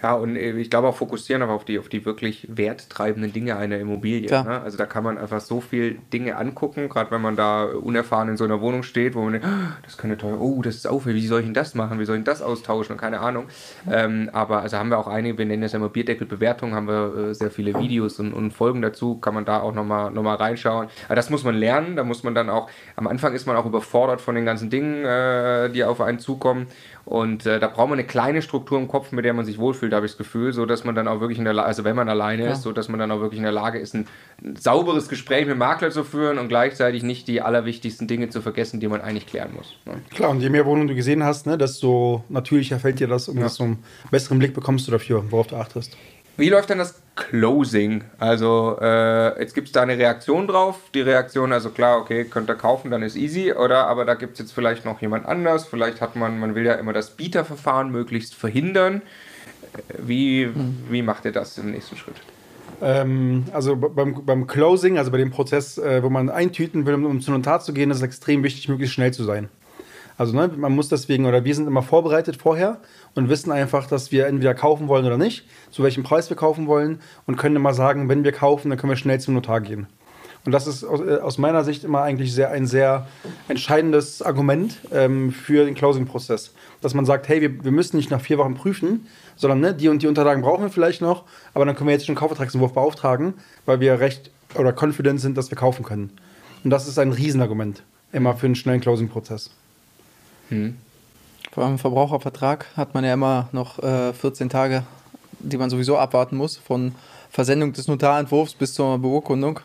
[0.01, 3.55] Ja, und äh, ich glaube auch fokussieren aber auf die, auf die wirklich werttreibenden Dinge
[3.57, 4.29] einer Immobilie.
[4.43, 4.61] Ne?
[4.61, 8.37] Also da kann man einfach so viel Dinge angucken, gerade wenn man da unerfahren in
[8.37, 11.23] so einer Wohnung steht, wo man denkt, "Ah, das könnte teuer, oh, das ist aufwendig,
[11.23, 13.45] wie soll ich denn das machen, wie soll ich denn das austauschen und keine Ahnung.
[13.89, 17.29] Ähm, aber also haben wir auch einige, wir nennen das ja immer Bierdeckelbewertung, haben wir
[17.29, 20.35] äh, sehr viele Videos und, und Folgen dazu, kann man da auch nochmal noch mal
[20.35, 20.87] reinschauen.
[21.05, 23.65] Aber das muss man lernen, da muss man dann auch, am Anfang ist man auch
[23.65, 26.67] überfordert von den ganzen Dingen, äh, die auf einen zukommen.
[27.07, 29.93] Und äh, da braucht man eine kleine Struktur im Kopf, mit der man sich wohlfühlt,
[29.93, 31.95] habe ich das Gefühl, so dass man dann auch wirklich in der Lage, also wenn
[31.95, 32.51] man alleine Ja.
[32.51, 34.07] ist, so dass man dann auch wirklich in der Lage ist, ein,
[34.43, 38.41] ein sauberes Gespräch mit dem Makler zu führen und gleichzeitig nicht die allerwichtigsten Dinge zu
[38.41, 39.77] vergessen, die man eigentlich klären muss.
[39.85, 40.01] Ne?
[40.13, 43.39] Klar, und je mehr Wohnungen du gesehen hast, ne, desto natürlicher fällt dir das und
[43.39, 45.95] desto einen besseren Blick bekommst du dafür, worauf du achtest.
[46.37, 48.03] Wie läuft dann das Closing?
[48.19, 50.79] Also äh, jetzt gibt es da eine Reaktion drauf.
[50.93, 53.87] Die Reaktion, also klar, okay, könnt ihr kaufen, dann ist easy, oder?
[53.87, 55.65] Aber da gibt es jetzt vielleicht noch jemand anders.
[55.65, 59.01] Vielleicht hat man, man will ja immer das Bieterverfahren möglichst verhindern.
[59.73, 60.49] Äh, Wie,
[60.91, 62.15] wie macht ihr das im nächsten Schritt?
[62.83, 67.05] Ähm, also beim, beim Closing, also bei dem Prozess, äh, wo man eintüten will, um,
[67.05, 69.49] um zu Notar zu gehen, ist es extrem wichtig, möglichst schnell zu sein.
[70.17, 72.79] Also ne, man muss deswegen, oder wir sind immer vorbereitet vorher
[73.13, 76.67] und wissen einfach, dass wir entweder kaufen wollen oder nicht, zu welchem Preis wir kaufen
[76.67, 79.87] wollen und können immer sagen, wenn wir kaufen, dann können wir schnell zum Notar gehen.
[80.45, 83.05] Und das ist aus, äh, aus meiner Sicht immer eigentlich sehr, ein sehr
[83.49, 86.53] entscheidendes Argument ähm, für den Closing-Prozess.
[86.81, 89.89] Dass man sagt, hey, wir, wir müssen nicht nach vier Wochen prüfen, sondern ne, die
[89.89, 92.73] und die Unterlagen brauchen wir vielleicht noch, aber dann können wir jetzt schon einen Kaufvertragsentwurf
[92.73, 93.33] beauftragen,
[93.65, 96.11] weil wir recht oder confident sind, dass wir kaufen können.
[96.63, 99.51] Und das ist ein Riesenargument immer für einen schnellen Closing-Prozess.
[101.51, 104.83] Vor allem im Verbrauchervertrag hat man ja immer noch äh, 14 Tage,
[105.39, 106.93] die man sowieso abwarten muss, von
[107.29, 109.59] Versendung des Notarentwurfs bis zur Beurkundung.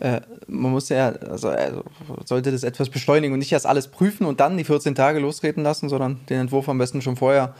[0.00, 1.84] Äh, man muss ja, also, also
[2.24, 5.62] sollte das etwas beschleunigen und nicht erst alles prüfen und dann die 14 Tage losreden
[5.62, 7.54] lassen, sondern den Entwurf am besten schon vorher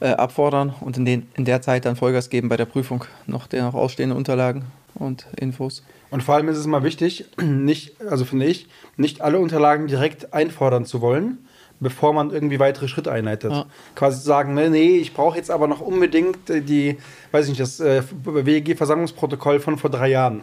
[0.00, 3.46] äh, abfordern und in, den, in der Zeit dann Vollgas geben bei der Prüfung noch
[3.46, 5.84] der noch ausstehenden Unterlagen und Infos.
[6.10, 10.34] Und vor allem ist es immer wichtig, nicht, also finde ich, nicht alle Unterlagen direkt
[10.34, 11.38] einfordern zu wollen,
[11.80, 13.52] bevor man irgendwie weitere Schritte einleitet.
[13.52, 13.66] Ja.
[13.94, 16.98] Quasi zu sagen, nee, nee, ich brauche jetzt aber noch unbedingt äh, die,
[17.32, 20.42] weiß ich nicht, das äh, WEG-Versammlungsprotokoll von vor drei Jahren.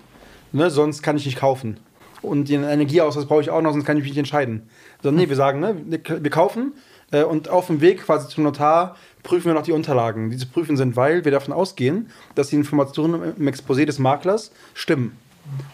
[0.51, 1.77] Ne, sonst kann ich nicht kaufen.
[2.21, 4.69] Und den Energieausweis brauche ich auch noch, sonst kann ich mich nicht entscheiden.
[5.01, 6.73] Sondern nee, wir sagen, ne, wir kaufen
[7.11, 10.29] äh, und auf dem Weg quasi zum Notar prüfen wir noch die Unterlagen.
[10.29, 15.17] Diese Prüfen sind, weil wir davon ausgehen, dass die Informationen im Exposé des Maklers stimmen.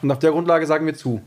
[0.02, 1.22] Und auf der Grundlage sagen wir zu.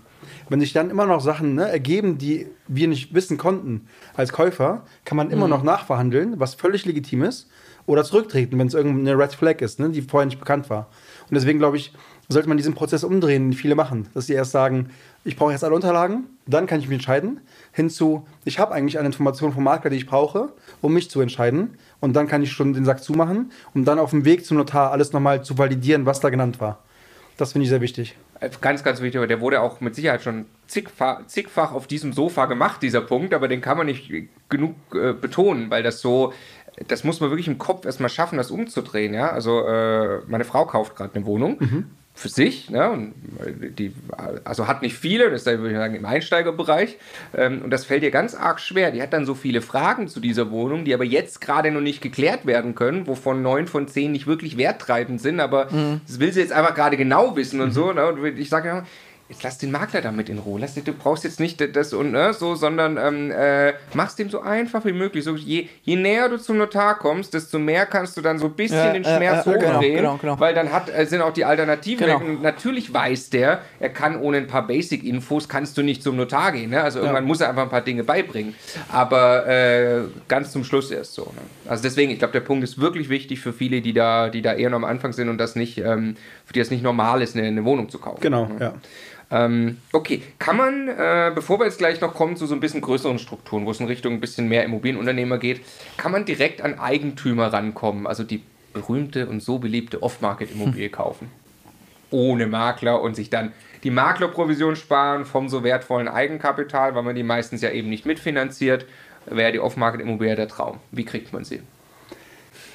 [0.49, 4.85] Wenn sich dann immer noch Sachen ne, ergeben, die wir nicht wissen konnten als Käufer,
[5.05, 7.49] kann man immer noch nachverhandeln, was völlig legitim ist,
[7.85, 10.89] oder zurücktreten, wenn es irgendeine Red Flag ist, ne, die vorher nicht bekannt war.
[11.29, 11.93] Und deswegen glaube ich,
[12.29, 14.91] sollte man diesen Prozess umdrehen, den viele machen, dass sie erst sagen,
[15.25, 17.41] ich brauche jetzt alle Unterlagen dann kann ich mich entscheiden,
[17.73, 21.79] hinzu, ich habe eigentlich eine Information vom Makler, die ich brauche, um mich zu entscheiden.
[22.01, 24.91] Und dann kann ich schon den Sack zumachen, um dann auf dem Weg zum Notar
[24.91, 26.81] alles nochmal zu validieren, was da genannt war.
[27.37, 28.17] Das finde ich sehr wichtig.
[28.43, 32.13] Äh, ganz, ganz wichtig, aber der wurde auch mit Sicherheit schon zigfach, zigfach auf diesem
[32.13, 34.13] Sofa gemacht, dieser Punkt, aber den kann man nicht
[34.49, 36.33] genug äh, betonen, weil das so,
[36.89, 39.15] das muss man wirklich im Kopf erstmal schaffen, das umzudrehen.
[39.15, 39.31] Ja?
[39.31, 41.57] Also äh, meine Frau kauft gerade eine Wohnung.
[41.61, 43.11] Mhm für sich, ne?
[43.79, 43.93] die,
[44.45, 46.99] also hat nicht viele, das ist dann, würde ich sagen, im Einsteigerbereich.
[47.35, 48.91] Ähm, und das fällt ihr ganz arg schwer.
[48.91, 52.03] Die hat dann so viele Fragen zu dieser Wohnung, die aber jetzt gerade noch nicht
[52.03, 56.03] geklärt werden können, wovon neun von zehn nicht wirklich werttreibend sind, aber mhm.
[56.07, 57.73] das will sie jetzt einfach gerade genau wissen und mhm.
[57.73, 57.93] so.
[57.93, 58.07] Ne?
[58.07, 58.87] Und ich sage ja,
[59.33, 60.61] jetzt lass den Makler damit in Ruhe.
[60.61, 64.41] Lass, du brauchst jetzt nicht das und ne, so, sondern ähm, äh, mach's dem so
[64.41, 65.25] einfach wie möglich.
[65.25, 68.53] So, je, je näher du zum Notar kommst, desto mehr kannst du dann so ein
[68.53, 70.41] bisschen ja, den Schmerz äh, äh, hochdrehen, genau, genau, genau.
[70.41, 72.07] weil dann hat, äh, sind auch die Alternativen.
[72.07, 72.21] Genau.
[72.43, 76.71] natürlich weiß der, er kann ohne ein paar Basic-Infos, kannst du nicht zum Notar gehen.
[76.71, 76.83] Ne?
[76.83, 77.29] Also irgendwann ja.
[77.29, 78.55] muss er einfach ein paar Dinge beibringen.
[78.91, 81.23] Aber äh, ganz zum Schluss erst so.
[81.23, 81.43] Ne?
[81.69, 84.53] Also deswegen, ich glaube, der Punkt ist wirklich wichtig für viele, die da, die da
[84.53, 87.37] eher noch am Anfang sind und das nicht, ähm, für die das nicht normal ist,
[87.37, 88.21] eine, eine Wohnung zu kaufen.
[88.21, 88.57] Genau, ne?
[88.61, 88.75] ja.
[89.33, 92.83] Ähm, okay, kann man, äh, bevor wir jetzt gleich noch kommen zu so ein bisschen
[92.83, 95.63] größeren Strukturen, wo es in Richtung ein bisschen mehr Immobilienunternehmer geht,
[95.97, 98.43] kann man direkt an Eigentümer rankommen, also die
[98.75, 100.93] berühmte und so beliebte Off-Market-Immobilie hm.
[100.93, 101.31] kaufen,
[102.11, 103.53] ohne Makler und sich dann
[103.85, 108.85] die Maklerprovision sparen vom so wertvollen Eigenkapital, weil man die meistens ja eben nicht mitfinanziert,
[109.25, 110.79] wäre die Off-Market-Immobilie der Traum.
[110.91, 111.63] Wie kriegt man sie?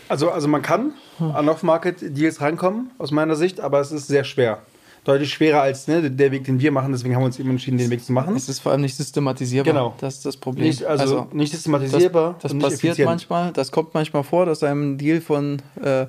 [0.10, 4.60] Also, also man kann an Off-Market-Deals reinkommen, aus meiner Sicht, aber es ist sehr schwer
[5.08, 6.92] deutlich schwerer als ne, der Weg, den wir machen.
[6.92, 8.36] Deswegen haben wir uns eben entschieden, den Weg zu machen.
[8.36, 9.74] Es ist vor allem nicht systematisierbar.
[9.74, 9.96] Genau.
[10.00, 10.68] Das ist das Problem.
[10.68, 12.36] Nicht, also, also nicht systematisierbar.
[12.42, 13.10] Das, das passiert effizient.
[13.10, 13.52] manchmal.
[13.54, 16.08] Das kommt manchmal vor, dass einem Deal von äh,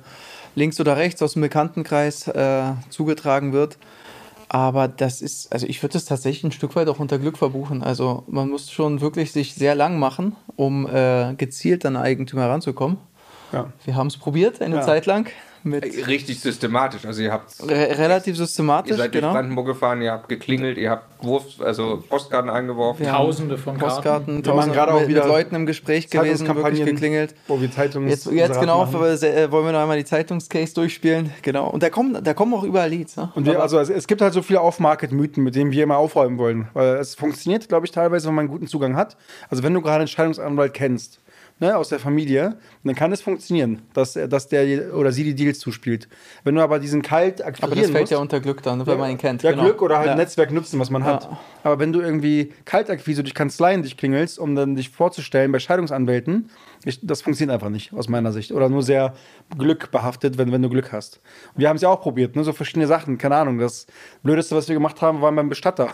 [0.55, 3.77] links oder rechts aus dem Bekanntenkreis äh, zugetragen wird.
[4.49, 7.83] Aber das ist, also ich würde das tatsächlich ein Stück weit auch unter Glück verbuchen.
[7.83, 12.97] Also man muss schon wirklich sich sehr lang machen, um äh, gezielt an Eigentümer heranzukommen.
[13.53, 13.71] Ja.
[13.85, 14.81] Wir haben es probiert eine ja.
[14.81, 15.29] Zeit lang.
[15.63, 17.05] Mit Richtig systematisch.
[17.05, 18.91] Also ihr habt Re relativ systematisch.
[18.91, 19.27] Ihr seid genau.
[19.27, 23.05] durch Brandenburg gefahren, ihr habt geklingelt, ihr habt Wurf, also Postkarten eingeworfen.
[23.05, 24.45] Tausende von Postkarten.
[24.45, 27.35] Wir waren gerade auch wieder mit Leuten im Gespräch gewesen, wirklich geklingelt.
[27.47, 31.31] Wo wir Zeitungs Jetzt, jetzt genau äh, wollen wir noch einmal die Zeitungscase durchspielen.
[31.41, 31.69] Genau.
[31.69, 33.17] Und da kommen, da kommen auch überall Leads.
[33.17, 33.31] Ne?
[33.35, 36.69] Und wir, also es gibt halt so viele Off-Market-Mythen, mit denen wir immer aufräumen wollen.
[36.73, 39.17] Weil es funktioniert, glaube ich, teilweise, wenn man einen guten Zugang hat.
[39.49, 41.19] Also wenn du gerade einen Scheidungsanwalt kennst
[41.59, 45.59] ne, aus der Familie, dann kann es funktionieren, dass, dass der oder sie die Deals
[45.59, 46.07] zuspielt.
[46.43, 48.93] Wenn du aber diesen kalt akquirieren Aber das fällt musst, ja unter Glück dann, wenn
[48.93, 49.43] ja, man ihn kennt.
[49.43, 49.63] Ja, genau.
[49.63, 50.15] Glück oder halt ja.
[50.15, 51.25] Netzwerk nutzen, was man hat.
[51.25, 51.39] Ja.
[51.63, 56.49] Aber wenn du irgendwie Kaltakquise durch Kanzleien dich klingelst, um dann dich vorzustellen bei Scheidungsanwälten,
[56.85, 58.51] ich, das funktioniert einfach nicht, aus meiner Sicht.
[58.53, 59.13] Oder nur sehr
[59.57, 61.19] glückbehaftet, wenn, wenn du Glück hast.
[61.53, 62.43] Und wir haben es ja auch probiert, ne?
[62.43, 63.17] so verschiedene Sachen.
[63.17, 63.85] Keine Ahnung, das
[64.23, 65.89] Blödeste, was wir gemacht haben, war beim Bestatter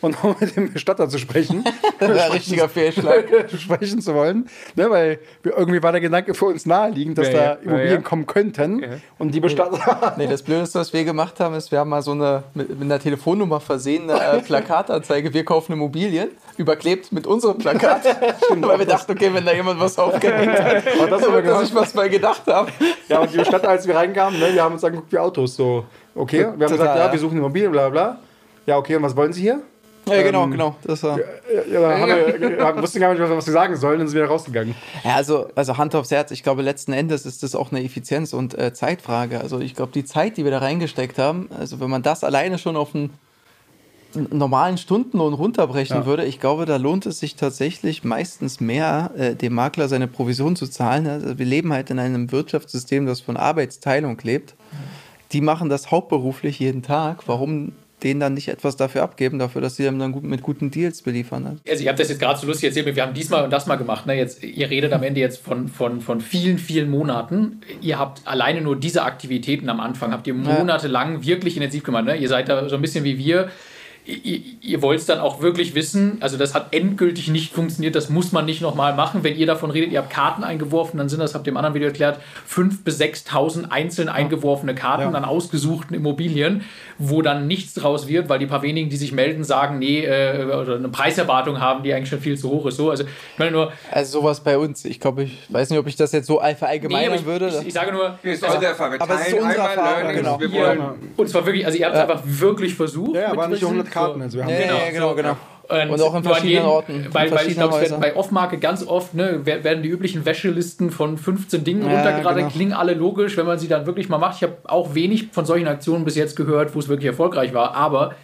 [0.00, 1.64] und um mit dem Bestatter zu sprechen.
[1.98, 3.26] das war ein richtiger Fehlschlag.
[3.58, 4.48] sprechen zu wollen.
[4.76, 7.52] Ne, weil irgendwie war der Gedanke für uns naheliegend, dass ja, da ja.
[7.54, 8.84] Immobilien ja, kommen könnten.
[9.18, 10.14] Und die Bestatter.
[10.16, 12.82] Nee, das Blödeste, was wir gemacht haben, ist, wir haben mal so eine mit, mit
[12.82, 18.04] einer Telefonnummer versehene äh, Plakatanzeige, wir kaufen Immobilien, überklebt mit unserem Plakat.
[18.60, 22.08] weil wir dachten, okay, wenn da jemand was aufgehängt hat, das dass ich was mal
[22.08, 22.70] gedacht habe.
[23.08, 25.56] Ja, und die Bestatter, als wir reinkamen, ne, wir haben uns angeguckt wie Autos.
[25.56, 25.84] So,
[26.14, 28.18] okay, wir haben Total, gesagt, ja, wir suchen Immobilien, bla bla.
[28.66, 29.62] Ja, okay, und was wollen Sie hier?
[30.16, 30.76] Ja, genau, ähm, genau.
[30.84, 31.18] Das war.
[31.18, 31.24] Ja,
[31.72, 34.26] ja, da haben wir, ja, wussten gar nicht, was wir sagen sollen, dann sind wir
[34.26, 34.74] rausgegangen.
[35.04, 38.32] Ja, also, also Hand aufs Herz, ich glaube, letzten Endes ist das auch eine Effizienz-
[38.32, 39.40] und äh, Zeitfrage.
[39.40, 42.58] Also ich glaube, die Zeit, die wir da reingesteckt haben, also wenn man das alleine
[42.58, 43.10] schon auf einen
[44.14, 46.06] normalen Stundenlohn runterbrechen ja.
[46.06, 50.56] würde, ich glaube, da lohnt es sich tatsächlich meistens mehr, äh, dem Makler seine Provision
[50.56, 51.06] zu zahlen.
[51.06, 54.54] Also wir leben halt in einem Wirtschaftssystem, das von Arbeitsteilung lebt.
[55.32, 57.28] Die machen das hauptberuflich jeden Tag.
[57.28, 61.02] Warum denen dann nicht etwas dafür abgeben, dafür, dass sie dann gut, mit guten Deals
[61.02, 61.42] beliefern.
[61.42, 61.56] Ne?
[61.68, 63.76] Also ich habe das jetzt gerade so lustig erzählt, wir haben diesmal und das mal
[63.76, 64.06] gemacht.
[64.06, 64.14] Ne?
[64.14, 67.60] Jetzt, ihr redet am Ende jetzt von, von, von vielen, vielen Monaten.
[67.80, 72.04] Ihr habt alleine nur diese Aktivitäten am Anfang, habt ihr monatelang wirklich intensiv gemacht.
[72.04, 72.16] Ne?
[72.16, 73.50] Ihr seid da so ein bisschen wie wir
[74.08, 76.18] ihr, ihr wollt es dann auch wirklich wissen.
[76.20, 79.22] Also das hat endgültig nicht funktioniert, das muss man nicht nochmal machen.
[79.22, 81.74] Wenn ihr davon redet, ihr habt Karten eingeworfen, dann sind das, habt ihr im anderen
[81.74, 82.18] Video erklärt,
[82.50, 85.10] 5.000 bis 6.000 einzeln eingeworfene Karten ja.
[85.10, 86.64] an ausgesuchten Immobilien,
[86.96, 90.44] wo dann nichts draus wird, weil die paar wenigen, die sich melden, sagen, nee, äh,
[90.44, 92.76] oder eine Preiserwartung haben, die eigentlich schon viel zu hoch ist.
[92.76, 95.86] So, also, ich meine nur, also sowas bei uns, ich glaube, ich weiß nicht, ob
[95.86, 97.48] ich das jetzt so verallgemeinern nee, würde.
[97.48, 98.56] Ich, ich, sage nur, ist also,
[98.98, 100.40] aber es ist unsere Erfahrung, genau.
[100.40, 102.08] Ihr, und zwar wirklich, also ihr habt es ja.
[102.08, 103.14] einfach wirklich versucht.
[103.14, 104.22] Ja, aber nicht 100 Karten.
[104.22, 105.36] Also wir haben ja, genau, genau, genau.
[105.68, 107.06] Und, und, auch in verschiedenen jeden, Orten.
[107.12, 111.62] Weil, weil ich glaube, bei Off-Market ganz oft ne, werden die üblichen Wäschelisten von 15
[111.62, 112.50] Dingen ja, runtergeradet, genau.
[112.50, 114.36] klingen alle logisch, wenn man sie dann wirklich mal macht.
[114.36, 117.74] Ich habe auch wenig von solchen Aktionen bis jetzt gehört, wo es wirklich erfolgreich war,
[117.74, 118.14] aber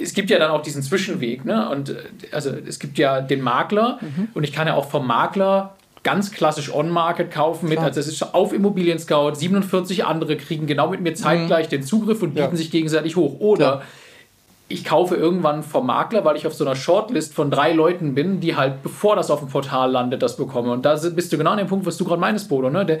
[0.00, 1.68] es gibt ja dann auch diesen Zwischenweg, ne?
[1.68, 1.94] Und
[2.32, 4.28] also es gibt ja den Makler mhm.
[4.34, 8.34] und ich kann ja auch vom Makler ganz klassisch On-Market kaufen mit, also es ist
[8.34, 11.70] auf Immobilien Scout, 47 andere kriegen genau mit mir zeitgleich mhm.
[11.70, 12.56] den Zugriff und bieten ja.
[12.56, 13.38] sich gegenseitig hoch.
[13.38, 13.82] Oder Klar.
[14.72, 18.40] Ich kaufe irgendwann vom Makler, weil ich auf so einer Shortlist von drei Leuten bin,
[18.40, 20.72] die halt, bevor das auf dem Portal landet, das bekomme.
[20.72, 22.70] Und da bist du genau an dem Punkt, was du gerade meinst, Bodo.
[22.70, 22.86] Ne?
[22.86, 22.98] Der,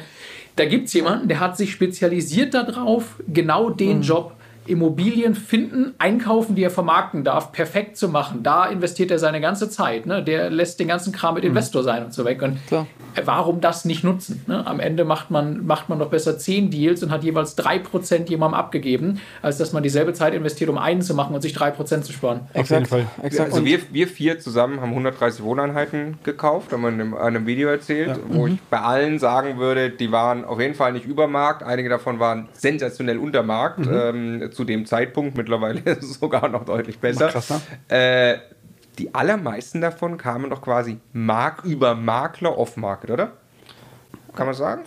[0.56, 4.02] da gibt es jemanden, der hat sich spezialisiert darauf, genau den mhm.
[4.02, 4.32] Job
[4.66, 8.42] Immobilien finden, einkaufen, die er vermarkten darf, perfekt zu machen.
[8.42, 10.06] Da investiert er seine ganze Zeit.
[10.06, 10.22] Ne?
[10.22, 11.50] Der lässt den ganzen Kram mit mhm.
[11.50, 12.42] Investor sein und so weg.
[12.42, 12.86] Und Klar.
[13.24, 14.42] warum das nicht nutzen?
[14.46, 14.64] Ne?
[14.66, 18.30] Am Ende macht man, macht man doch besser zehn Deals und hat jeweils drei Prozent
[18.30, 21.70] jemandem abgegeben, als dass man dieselbe Zeit investiert, um einen zu machen und sich drei
[21.70, 22.40] Prozent zu sparen.
[22.54, 23.06] Auf jeden Fall.
[23.22, 23.52] Exakt.
[23.52, 28.08] Also wir, wir vier zusammen haben 130 Wohneinheiten gekauft, haben wir in einem Video erzählt,
[28.08, 28.18] ja.
[28.28, 28.54] wo mhm.
[28.54, 31.62] ich bei allen sagen würde, die waren auf jeden Fall nicht über Markt.
[31.62, 33.80] Einige davon waren sensationell unter Markt.
[33.80, 33.92] Mhm.
[33.92, 37.30] Ähm, zu dem Zeitpunkt, mittlerweile sogar noch deutlich besser.
[37.88, 38.38] Äh,
[38.98, 43.32] die allermeisten davon kamen doch quasi Mark über Makler off-Market, oder?
[44.34, 44.82] Kann man sagen?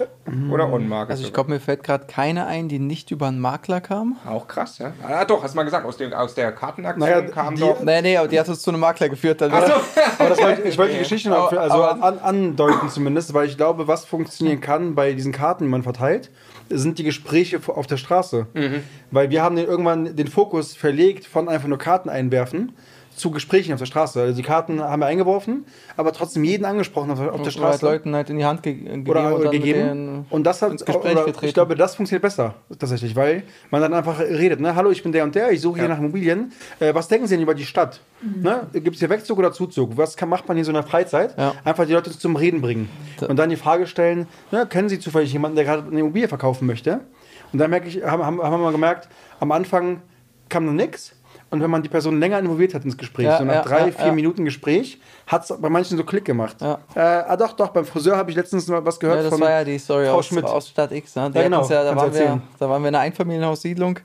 [0.52, 1.12] Oder on-Market?
[1.12, 4.18] Also ich glaube, mir fällt gerade keine ein, die nicht über einen Makler kam.
[4.28, 4.92] Auch krass, ja?
[5.08, 7.80] Ah, doch, hast du mal gesagt, aus, dem, aus der Kartenaktion naja, kam die, doch...
[7.82, 9.42] Nee, nee, aber die hat uns zu einem Makler geführt.
[9.42, 9.74] Dann, Ach so.
[10.24, 14.04] aber wollte, ich wollte die Geschichte noch also an, andeuten zumindest, weil ich glaube, was
[14.06, 16.32] funktionieren kann bei diesen Karten, die man verteilt,
[16.70, 18.48] sind die Gespräche auf der Straße.
[18.54, 18.84] Mhm.
[19.12, 22.74] Weil wir haben irgendwann den Fokus verlegt von einfach nur Karten einwerfen
[23.16, 24.22] zu Gesprächen auf der Straße.
[24.22, 25.66] Also die Karten haben wir eingeworfen,
[25.98, 27.72] aber trotzdem jeden angesprochen auf, auf der Straße.
[27.72, 29.10] Halt Leuten halt in die Hand ge gegeben.
[29.10, 30.26] Oder und gegeben.
[30.30, 31.46] Und das hat, ins Gespräch oder, getreten.
[31.46, 34.76] ich glaube, das funktioniert besser tatsächlich, weil man dann einfach redet, ne?
[34.76, 35.84] hallo, ich bin der und der, ich suche ja.
[35.86, 36.52] hier nach Immobilien.
[36.80, 38.02] Äh, was denken Sie denn über die Stadt?
[38.22, 38.42] Mhm.
[38.42, 38.68] Ne?
[38.74, 39.98] Gibt es hier Wegzug oder Zuzug?
[39.98, 41.38] Was kann, macht man hier so in der Freizeit?
[41.38, 41.54] Ja.
[41.64, 42.90] Einfach die Leute zum Reden bringen.
[43.28, 46.66] Und dann die Frage stellen, ne, kennen Sie zufällig jemanden, der gerade eine Immobilie verkaufen
[46.66, 47.02] möchte?
[47.54, 49.08] Und dann merke ich, haben, haben, haben wir mal gemerkt,
[49.40, 50.02] am Anfang
[50.50, 51.16] kam noch nichts
[51.56, 53.86] und wenn man die Person länger involviert hat ins Gespräch, ja, so nach ja, drei,
[53.88, 56.58] ja, vier Minuten Gespräch, hat es bei manchen so Klick gemacht.
[56.62, 59.52] Äh, ah doch, doch, beim Friseur habe ich letztens mal was gehört das von war
[59.52, 60.44] ja die Story Frau aus, Schmidt.
[60.44, 61.16] aus Stadt X.
[61.16, 61.32] Ne?
[61.34, 64.00] Genau, da, waren wir, da waren wir in einer Einfamilienhaussiedlung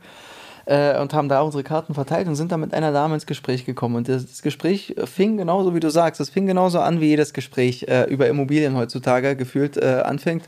[0.66, 3.66] äh, und haben da unsere Karten verteilt und sind da mit einer Dame ins Gespräch
[3.66, 3.96] gekommen.
[3.96, 7.32] Und das, das Gespräch fing genauso, wie du sagst, es fing genauso an, wie jedes
[7.32, 10.44] Gespräch äh, über Immobilien heutzutage gefühlt äh, anfängt.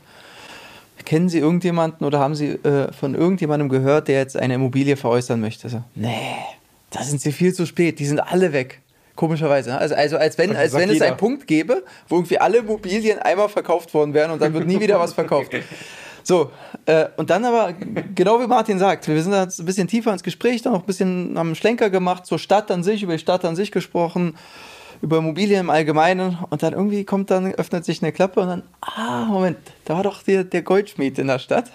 [1.05, 5.41] Kennen Sie irgendjemanden oder haben Sie äh, von irgendjemandem gehört, der jetzt eine Immobilie veräußern
[5.41, 5.67] möchte?
[5.67, 6.37] So, nee
[6.93, 8.79] da sind sie viel zu spät, die sind alle weg.
[9.15, 9.71] Komischerweise.
[9.71, 9.77] Ne?
[9.77, 13.49] Also, also als wenn, als wenn es einen Punkt gäbe, wo irgendwie alle Immobilien einmal
[13.49, 15.51] verkauft worden wären und dann wird nie wieder was verkauft.
[16.25, 16.51] So,
[16.85, 17.73] äh, und dann aber,
[18.15, 20.85] genau wie Martin sagt, wir sind jetzt ein bisschen tiefer ins Gespräch, dann noch ein
[20.85, 24.37] bisschen am Schlenker gemacht, zur Stadt an sich, über die Stadt an sich gesprochen,
[25.01, 28.63] über Immobilien im Allgemeinen und dann irgendwie kommt dann, öffnet sich eine Klappe und dann,
[28.79, 31.69] ah, Moment, da war doch der, der Goldschmied in der Stadt.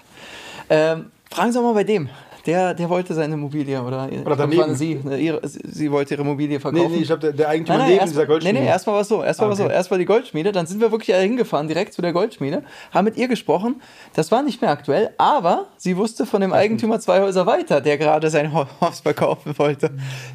[0.70, 2.09] Ähm, fragen Sie mal bei dem
[2.46, 4.74] der, der wollte seine Immobilie oder, oder daneben.
[4.74, 6.90] Sie, ne, ihre, sie wollte ihre Immobilie verkaufen.
[6.90, 8.59] Nee, nee ich glaube, der, der Eigentümer nein, nein, neben dieser Goldschmiede.
[8.59, 9.22] Nee, nee, erstmal war es so.
[9.22, 9.62] Erstmal ah, okay.
[9.62, 9.72] war so.
[9.74, 13.16] Erst war die Goldschmiede, dann sind wir wirklich hingefahren, direkt zu der Goldschmiede, haben mit
[13.16, 13.81] ihr gesprochen.
[14.14, 17.98] Das war nicht mehr aktuell, aber sie wusste von dem Eigentümer zwei Häuser weiter, der
[17.98, 19.90] gerade sein Haus verkaufen wollte.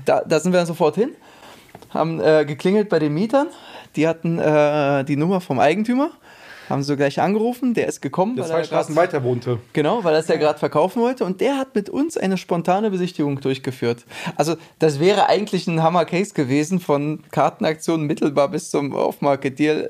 [0.06, 1.12] Da, da sind wir dann sofort hin,
[1.90, 3.48] haben äh, geklingelt bei den Mietern.
[3.96, 6.10] Die hatten äh, die Nummer vom Eigentümer
[6.74, 8.36] haben sie gleich angerufen, der ist gekommen.
[8.36, 9.60] Der zwei Straßen weiter wohnte.
[9.72, 12.92] Genau, weil er es ja gerade verkaufen wollte und der hat mit uns eine spontane
[12.92, 14.06] Besichtigung durchgeführt.
[14.36, 19.90] Also das wäre eigentlich ein Hammer-Case gewesen von Kartenaktionen mittelbar bis zum Off-Market-Deal.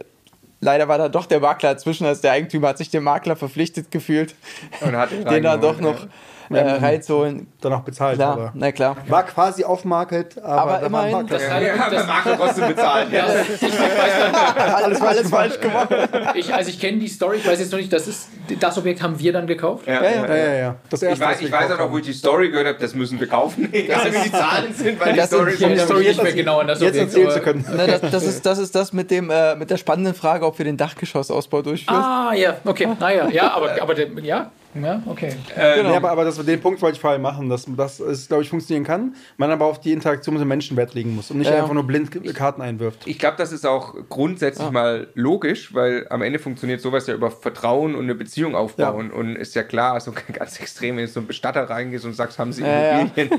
[0.60, 3.90] Leider war da doch der Makler dazwischen, als der Eigentümer hat sich dem Makler verpflichtet
[3.92, 4.36] gefühlt,
[4.82, 6.08] und hat den dann doch noch
[6.50, 7.48] äh, reinzuholen.
[7.62, 8.16] Dann auch bezahlt.
[8.16, 8.52] Klar, aber.
[8.54, 8.98] na klar.
[9.08, 11.28] War quasi auf Market, aber, aber immerhin.
[11.28, 13.12] Das, ja, ja, das Market trotzdem bezahlt.
[13.12, 13.26] ja.
[13.50, 15.90] ich weiß alles, alles falsch gemacht.
[16.36, 18.30] Ich, also ich kenne die Story, ich weiß jetzt noch nicht, das, ist,
[18.60, 19.88] das Objekt haben wir dann gekauft.
[19.88, 20.36] Ja, ja, ja.
[20.36, 20.76] ja, ja.
[20.90, 22.94] Das erste, ich weiß, ich weiß auch noch, wo ich die Story gehört habe, das
[22.94, 23.70] müssen wir kaufen.
[23.74, 26.60] Egal wie die Zahlen sind, weil das die Story, sind, die Story nicht mehr genau
[26.60, 27.66] an das Jetzt erzählen zu können.
[27.76, 30.58] Na, das, das, ist, das ist das mit, dem, äh, mit der spannenden Frage, ob
[30.58, 32.02] wir den Dachgeschossausbau durchführen.
[32.02, 32.88] Ah, ja, okay.
[33.00, 34.52] Naja, ja, aber, aber der, ja,
[34.82, 35.36] ja, okay.
[35.56, 35.92] Äh, genau.
[35.92, 38.50] ja, aber, aber das, den Punkt wollte ich vorher machen, dass das ist, glaube ich,
[38.50, 41.50] funktionieren kann, man aber auf die Interaktion mit dem Menschen Wert legen muss und nicht
[41.50, 41.58] ja.
[41.58, 43.06] einfach nur blind Karten einwirft.
[43.06, 44.72] Ich glaube, das ist auch grundsätzlich ja.
[44.72, 49.10] mal logisch, weil am Ende funktioniert sowas ja über Vertrauen und eine Beziehung aufbauen.
[49.12, 49.20] Ja.
[49.20, 52.40] Und ist ja klar, also ganz extrem, wenn du so einen Bestatter reingehst und sagst,
[52.40, 53.32] haben sie Immobilien.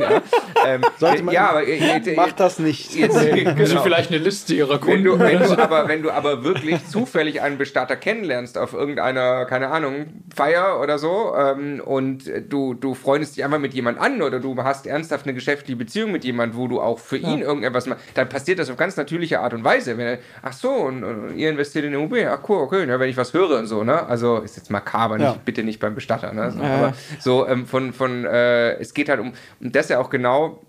[0.67, 2.95] ähm, Sollte man, ja, aber äh, macht das nicht.
[2.95, 3.83] Jetzt, genau.
[3.83, 5.05] vielleicht eine Liste ihrer Kunden.
[5.05, 9.45] Wenn du, wenn du, aber, wenn du aber wirklich zufällig einen Bestatter kennenlernst auf irgendeiner,
[9.47, 14.23] keine Ahnung, Feier oder so, ähm, und du, du freundest dich einfach mit jemand an
[14.23, 17.29] oder du hast ernsthaft eine geschäftliche Beziehung mit jemand, wo du auch für ja.
[17.31, 19.97] ihn irgendetwas machst, dann passiert das auf ganz natürliche Art und Weise.
[19.97, 23.17] Wenn er, ach so, und, und ihr investiert in Immobilien, ach cool, okay, wenn ich
[23.17, 24.07] was höre und so, ne?
[24.07, 25.31] Also ist jetzt makaber, ja.
[25.31, 26.51] nicht, bitte nicht beim Bestatter, ne?
[26.51, 26.75] So, ja.
[26.75, 30.61] Aber so ähm, von, von äh, es geht halt um, und das ja auch genau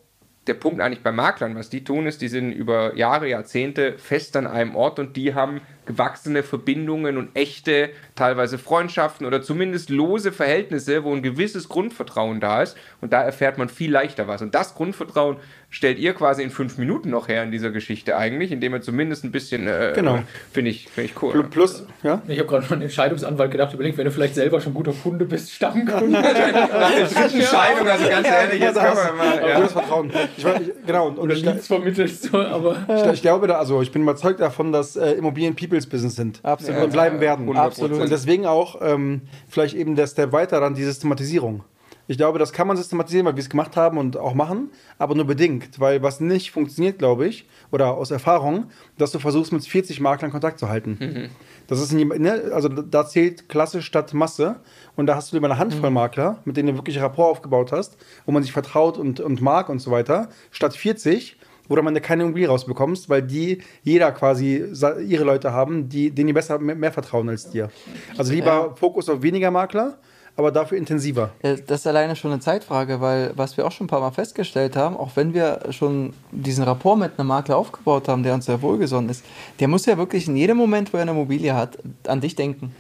[0.48, 1.56] der Punkt eigentlich bei Maklern.
[1.56, 5.34] Was die tun, ist, die sind über Jahre, Jahrzehnte fest an einem Ort und die
[5.34, 12.40] haben gewachsene Verbindungen und echte, teilweise Freundschaften oder zumindest lose Verhältnisse, wo ein gewisses Grundvertrauen
[12.40, 12.78] da ist.
[13.02, 14.42] Und da erfährt man viel leichter was.
[14.42, 15.38] Und das Grundvertrauen
[15.76, 19.26] stellt ihr quasi in fünf Minuten noch her in dieser Geschichte eigentlich, indem ihr zumindest
[19.26, 20.20] ein bisschen, äh, genau.
[20.54, 21.44] finde ich, find ich cool.
[21.50, 22.22] Plus, ja?
[22.30, 25.52] Ich habe gerade den Entscheidungsanwalt gedacht, überlegt, wenn du vielleicht selber schon guter Kunde bist,
[25.52, 26.08] Stammkunde.
[26.22, 29.50] Nach der dritten Scheidung, also ganz ehrlich, jetzt können wir mal.
[29.50, 29.60] Ja.
[29.60, 30.14] Das Vertrauen.
[30.38, 31.10] Ich, ich, genau.
[31.10, 32.78] Und, und ich, vermittelt so, aber.
[32.88, 36.40] Ich, ich, glaube, da, also ich bin überzeugt davon, dass äh, Immobilien People's Business sind.
[36.44, 36.84] Absolut.
[36.84, 37.48] Und bleiben werden.
[37.50, 37.56] 100%.
[37.56, 38.02] Absolut.
[38.02, 41.64] Und deswegen auch ähm, vielleicht eben der Step weiter dann die Systematisierung.
[42.08, 45.16] Ich glaube, das kann man systematisieren, weil wir es gemacht haben und auch machen, aber
[45.16, 48.66] nur bedingt, weil was nicht funktioniert, glaube ich, oder aus Erfahrung,
[48.98, 50.98] dass du versuchst, mit 40 Maklern Kontakt zu halten.
[51.00, 51.30] Mhm.
[51.68, 54.58] Das ist nicht, ne, also da zählt Klasse statt Masse
[54.96, 55.96] und da hast du lieber eine Handvoll mhm.
[55.96, 59.70] Makler, mit denen du wirklich Rapport aufgebaut hast, wo man sich vertraut und, und mag
[59.70, 64.64] und so weiter, statt 40, wo du man keine Immobilie rausbekommst, weil die jeder quasi
[65.08, 67.70] ihre Leute haben, die, denen die besser mehr, mehr vertrauen als dir.
[68.18, 68.76] Also lieber ja.
[68.76, 69.98] Fokus auf weniger Makler
[70.38, 71.32] aber dafür intensiver.
[71.42, 74.76] Das ist alleine schon eine Zeitfrage, weil was wir auch schon ein paar Mal festgestellt
[74.76, 78.62] haben, auch wenn wir schon diesen Rapport mit einem Makler aufgebaut haben, der uns sehr
[78.62, 79.24] wohlgesonnen ist,
[79.60, 82.76] der muss ja wirklich in jedem Moment, wo er eine Immobilie hat, an dich denken.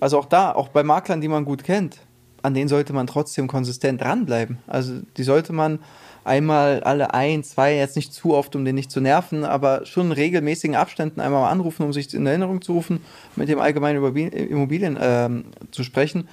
[0.00, 1.98] Also auch da, auch bei Maklern, die man gut kennt,
[2.42, 4.58] an denen sollte man trotzdem konsistent dranbleiben.
[4.66, 5.80] Also die sollte man
[6.26, 10.06] einmal alle ein, zwei, jetzt nicht zu oft, um den nicht zu nerven, aber schon
[10.06, 13.00] in regelmäßigen Abständen einmal mal anrufen, um sich in Erinnerung zu rufen,
[13.36, 13.96] mit dem allgemeinen
[14.32, 15.28] Immobilien äh,
[15.70, 16.28] zu sprechen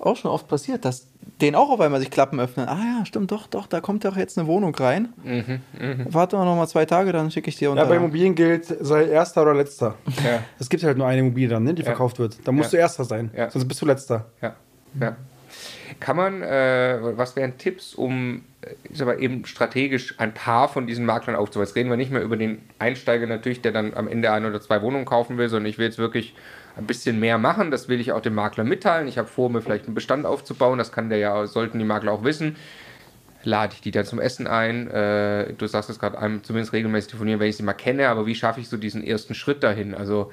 [0.00, 1.08] auch schon oft passiert, dass
[1.40, 2.68] denen auch auf einmal sich Klappen öffnen.
[2.68, 5.08] Ah ja, stimmt, doch, doch, da kommt doch jetzt eine Wohnung rein.
[5.24, 6.06] Mhm, mh.
[6.10, 7.82] Warte mal noch mal zwei Tage, dann schicke ich dir unter.
[7.82, 9.94] Ja, bei Immobilien gilt, sei erster oder letzter.
[10.24, 10.42] Ja.
[10.58, 11.86] Es gibt halt nur eine Immobilie dann, ne, die ja.
[11.86, 12.38] verkauft wird.
[12.44, 12.78] Da musst ja.
[12.78, 13.50] du erster sein, ja.
[13.50, 14.26] sonst bist du letzter.
[14.40, 14.54] Ja,
[15.00, 15.16] ja.
[16.00, 18.42] Kann man, äh, was wären Tipps, um
[18.90, 21.66] ist aber eben strategisch ein paar von diesen Maklern aufzubauen?
[21.66, 24.60] Jetzt reden wir nicht mehr über den Einsteiger natürlich, der dann am Ende ein oder
[24.60, 26.34] zwei Wohnungen kaufen will, sondern ich will jetzt wirklich
[26.76, 27.70] ein bisschen mehr machen.
[27.70, 29.08] Das will ich auch dem Makler mitteilen.
[29.08, 30.78] Ich habe vor, mir vielleicht einen Bestand aufzubauen.
[30.78, 32.56] Das kann der ja, sollten die Makler auch wissen.
[33.44, 34.88] Lade ich die dann zum Essen ein?
[34.90, 38.34] Äh, du sagst es gerade, zumindest regelmäßig telefonieren, wenn ich sie mal kenne, aber wie
[38.34, 39.94] schaffe ich so diesen ersten Schritt dahin?
[39.94, 40.32] Also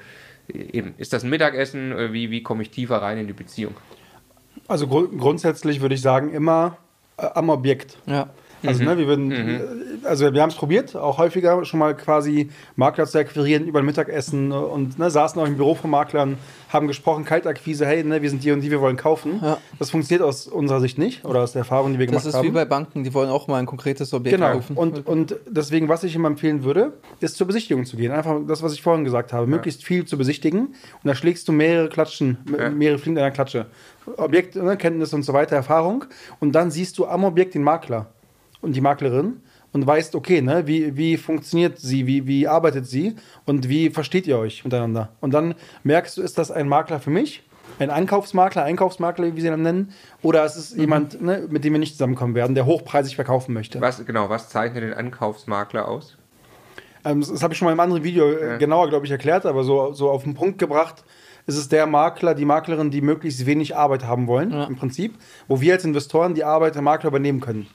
[0.52, 2.12] eben, ist das ein Mittagessen?
[2.12, 3.74] Wie, wie komme ich tiefer rein in die Beziehung?
[4.68, 6.78] Also gru grundsätzlich würde ich sagen, immer
[7.16, 7.98] äh, am Objekt.
[8.06, 8.30] Ja.
[8.64, 8.88] Also, mhm.
[8.88, 9.60] ne, wir würden, mhm.
[10.04, 13.84] also wir haben es probiert, auch häufiger schon mal quasi Makler zu akquirieren über ein
[13.84, 16.38] Mittagessen und ne, saßen auch im Büro von Maklern,
[16.70, 19.40] haben gesprochen, Kaltakquise, hey, ne, wir sind die und die, wir wollen kaufen.
[19.42, 19.58] Ja.
[19.78, 22.32] Das funktioniert aus unserer Sicht nicht oder aus der Erfahrung, die wir gemacht haben.
[22.32, 24.52] Das ist wie bei Banken, die wollen auch mal ein konkretes Objekt genau.
[24.52, 24.76] kaufen.
[24.76, 28.12] Und, und deswegen, was ich immer empfehlen würde, ist zur Besichtigung zu gehen.
[28.12, 29.48] Einfach das, was ich vorhin gesagt habe, ja.
[29.48, 32.70] möglichst viel zu besichtigen und da schlägst du mehrere Klatschen, ja.
[32.70, 33.66] mehrere Fliegen in einer Klatsche.
[34.16, 36.04] Objekt, ne, Kenntnis und so weiter, Erfahrung
[36.38, 38.06] und dann siehst du am Objekt den Makler
[38.66, 39.40] und die Maklerin
[39.72, 44.26] und weißt, okay, ne, wie, wie funktioniert sie, wie, wie arbeitet sie und wie versteht
[44.26, 45.10] ihr euch miteinander.
[45.20, 47.42] Und dann merkst du, ist das ein Makler für mich,
[47.78, 50.80] ein Ankaufsmakler, Einkaufsmakler, wie sie ihn nennen, oder ist es mhm.
[50.80, 53.80] jemand, ne, mit dem wir nicht zusammenkommen werden, der hochpreisig verkaufen möchte.
[53.80, 56.16] Was, genau, was zeichnet den Ankaufsmakler aus?
[57.04, 58.56] Ähm, das, das habe ich schon mal im anderen Video äh, ja.
[58.56, 61.04] genauer, glaube ich, erklärt, aber so, so auf den Punkt gebracht
[61.46, 64.64] ist es der Makler, die Maklerin, die möglichst wenig Arbeit haben wollen, ja.
[64.64, 65.14] im Prinzip,
[65.46, 67.68] wo wir als Investoren die Arbeit der Makler übernehmen können.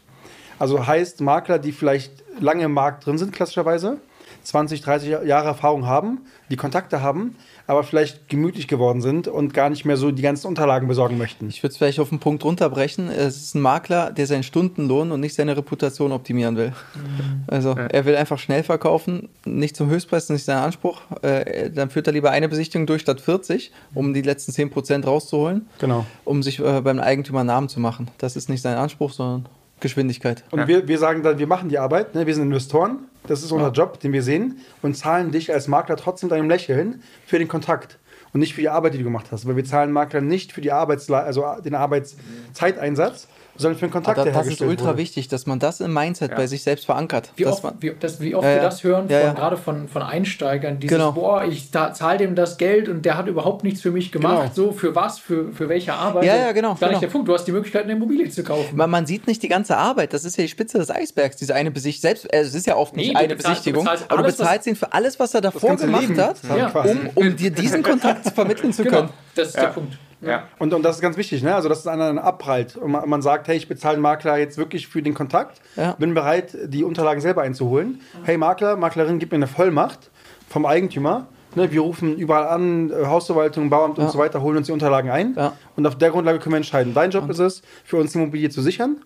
[0.61, 3.97] Also heißt Makler, die vielleicht lange im Markt drin sind, klassischerweise,
[4.43, 6.19] 20, 30 Jahre Erfahrung haben,
[6.51, 10.45] die Kontakte haben, aber vielleicht gemütlich geworden sind und gar nicht mehr so die ganzen
[10.45, 11.49] Unterlagen besorgen möchten.
[11.49, 13.09] Ich würde es vielleicht auf den Punkt runterbrechen.
[13.09, 16.73] Es ist ein Makler, der seinen Stundenlohn und nicht seine Reputation optimieren will.
[16.93, 17.43] Mhm.
[17.47, 21.01] Also er will einfach schnell verkaufen, nicht zum Höchstpreis, nicht sein Anspruch.
[21.23, 25.67] Äh, dann führt er lieber eine Besichtigung durch statt 40, um die letzten 10% rauszuholen.
[25.79, 26.05] Genau.
[26.23, 28.09] Um sich äh, beim Eigentümer Namen zu machen.
[28.19, 29.47] Das ist nicht sein Anspruch, sondern
[29.81, 30.43] Geschwindigkeit.
[30.51, 30.67] Und ja.
[30.67, 32.25] wir, wir sagen dann, wir machen die Arbeit, ne?
[32.25, 33.73] wir sind Investoren, das ist unser ja.
[33.73, 37.99] Job, den wir sehen und zahlen dich als Makler trotzdem deinem Lächeln für den Kontakt
[38.33, 39.47] und nicht für die Arbeit, die du gemacht hast.
[39.47, 43.27] Weil wir zahlen Makler nicht für die Arbeitsle also den Arbeitszeiteinsatz,
[43.61, 44.97] sondern für den Kontakt, Aber das ist ultra wurde.
[44.97, 46.37] wichtig, dass man das im Mindset ja.
[46.37, 47.31] bei sich selbst verankert.
[47.35, 50.79] Wie oft, wie, das, wie oft ja, wir das hören, von, gerade von, von Einsteigern,
[50.79, 51.11] dieses, genau.
[51.13, 54.53] boah, ich zahle dem das Geld und der hat überhaupt nichts für mich gemacht.
[54.55, 54.67] Genau.
[54.67, 56.25] So, für was, für, für welche Arbeit?
[56.25, 56.69] Ja, ja, genau.
[56.69, 56.91] Gar genau.
[56.91, 57.27] nicht der Punkt.
[57.27, 58.75] Du hast die Möglichkeit, eine Immobilie zu kaufen.
[58.75, 60.13] Man, man, sieht nicht die ganze Arbeit.
[60.13, 62.01] Das ist ja die Spitze des Eisbergs, diese eine Besichtigung.
[62.01, 64.67] Selbst, also es ist ja oft nicht nee, eine bezahlst, Besichtigung, du aber du bezahlst
[64.67, 66.21] ihn für alles, was er davor gemacht Leben.
[66.21, 66.37] hat,
[66.85, 68.97] um, um dir diesen Kontakt vermitteln zu genau.
[68.97, 69.09] können.
[69.35, 69.97] Das ist der Punkt.
[70.21, 70.47] Ja.
[70.59, 71.55] Und, und das ist ganz wichtig, ne?
[71.55, 72.77] Also, dass es einen abprallt.
[72.77, 75.93] Und man, man sagt, hey, ich bezahle den Makler jetzt wirklich für den Kontakt, ja.
[75.93, 78.01] bin bereit, die Unterlagen selber einzuholen.
[78.23, 80.11] Hey, Makler, Maklerin, gib mir eine Vollmacht
[80.49, 81.27] vom Eigentümer.
[81.55, 84.05] Ne, wir rufen überall an, äh, Hausverwaltung, Bauamt ja.
[84.05, 85.33] und so weiter, holen uns die Unterlagen ein.
[85.35, 85.53] Ja.
[85.75, 86.93] Und auf der Grundlage können wir entscheiden.
[86.93, 88.97] Dein Job und ist es, für uns die Immobilie zu sichern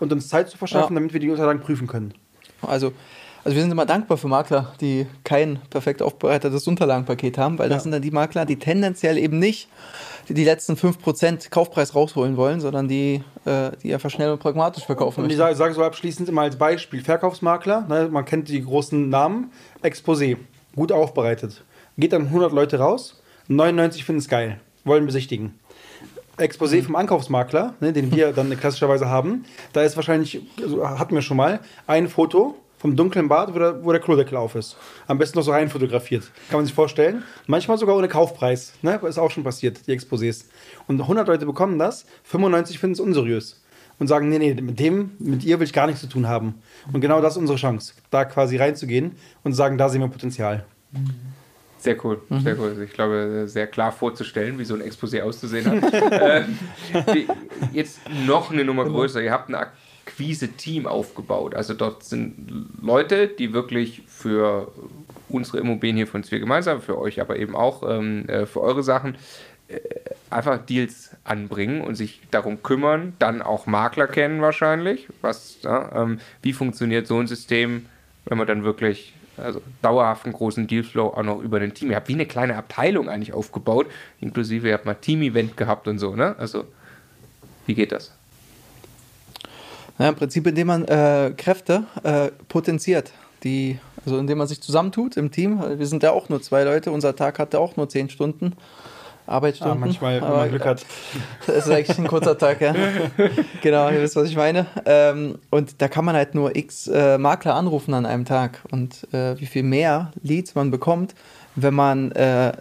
[0.00, 2.12] und uns Zeit zu verschaffen, damit wir die Unterlagen prüfen können.
[2.60, 2.92] Also,
[3.44, 7.74] also wir sind immer dankbar für Makler, die kein perfekt aufbereitetes Unterlagenpaket haben, weil ja.
[7.74, 9.68] das sind dann die Makler, die tendenziell eben nicht
[10.30, 15.24] die, letzten 5% Kaufpreis rausholen wollen, sondern die, äh, die einfach schnell und pragmatisch verkaufen.
[15.24, 19.10] Und ich sage, sage so abschließend immer als Beispiel: Verkaufsmakler, ne, man kennt die großen
[19.10, 19.50] Namen,
[19.82, 20.38] Exposé,
[20.74, 21.62] gut aufbereitet.
[21.98, 25.58] Geht dann 100 Leute raus, 99 finden es geil, wollen besichtigen.
[26.38, 31.22] Exposé vom Ankaufsmakler, ne, den wir dann klassischerweise haben, da ist wahrscheinlich, also hatten wir
[31.22, 34.76] schon mal, ein Foto vom dunklen Bad, wo der, wo der Klodeckel auf ist.
[35.06, 36.30] Am besten noch so rein fotografiert.
[36.50, 37.22] Kann man sich vorstellen.
[37.46, 38.74] Manchmal sogar ohne Kaufpreis.
[38.82, 39.00] Ne?
[39.08, 40.44] Ist auch schon passiert, die Exposés.
[40.86, 43.64] Und 100 Leute bekommen das, 95 finden es unseriös.
[43.98, 46.56] Und sagen, nee, nee, mit dem, mit ihr will ich gar nichts zu tun haben.
[46.92, 49.12] Und genau das ist unsere Chance, da quasi reinzugehen
[49.44, 50.66] und sagen, da sehen wir Potenzial.
[51.78, 52.40] Sehr cool, mhm.
[52.40, 52.82] sehr cool.
[52.84, 55.94] Ich glaube, sehr klar vorzustellen, wie so ein Exposé auszusehen hat.
[56.12, 56.44] äh,
[57.72, 59.22] jetzt noch eine Nummer größer.
[59.22, 59.54] Ihr habt ein
[60.06, 61.54] Akquise-Team aufgebaut.
[61.54, 64.70] Also dort sind Leute, die wirklich für
[65.28, 68.82] unsere Immobilien hier von uns gemeinsam, für euch aber eben auch ähm, äh, für eure
[68.82, 69.16] Sachen,
[69.68, 69.80] äh,
[70.30, 75.08] einfach Deals anbringen und sich darum kümmern, dann auch Makler kennen wahrscheinlich.
[75.22, 77.86] Was, ja, ähm, wie funktioniert so ein System,
[78.26, 81.90] wenn man dann wirklich also dauerhaften großen Dealflow auch noch über ein Team.
[81.90, 83.86] Ihr habt wie eine kleine Abteilung eigentlich aufgebaut,
[84.20, 86.36] inklusive ihr habt mal Team-Event gehabt und so, ne?
[86.38, 86.66] Also,
[87.66, 88.12] wie geht das?
[89.98, 93.12] Ja, Im Prinzip, indem man äh, Kräfte äh, potenziert,
[93.44, 95.62] die, also indem man sich zusammentut im Team.
[95.78, 98.54] Wir sind ja auch nur zwei Leute, unser Tag hatte auch nur zehn Stunden.
[99.26, 99.78] Arbeitsstunden.
[99.78, 100.84] Ah, manchmal, wenn man Glück hat.
[101.46, 102.74] Das ist eigentlich ein kurzer Tag, ja.
[103.62, 104.66] genau, ihr wisst, was ich meine.
[104.84, 108.60] Ähm, und da kann man halt nur x äh, Makler anrufen an einem Tag.
[108.70, 111.14] Und äh, wie viel mehr Leads man bekommt,
[111.56, 112.52] wenn man äh,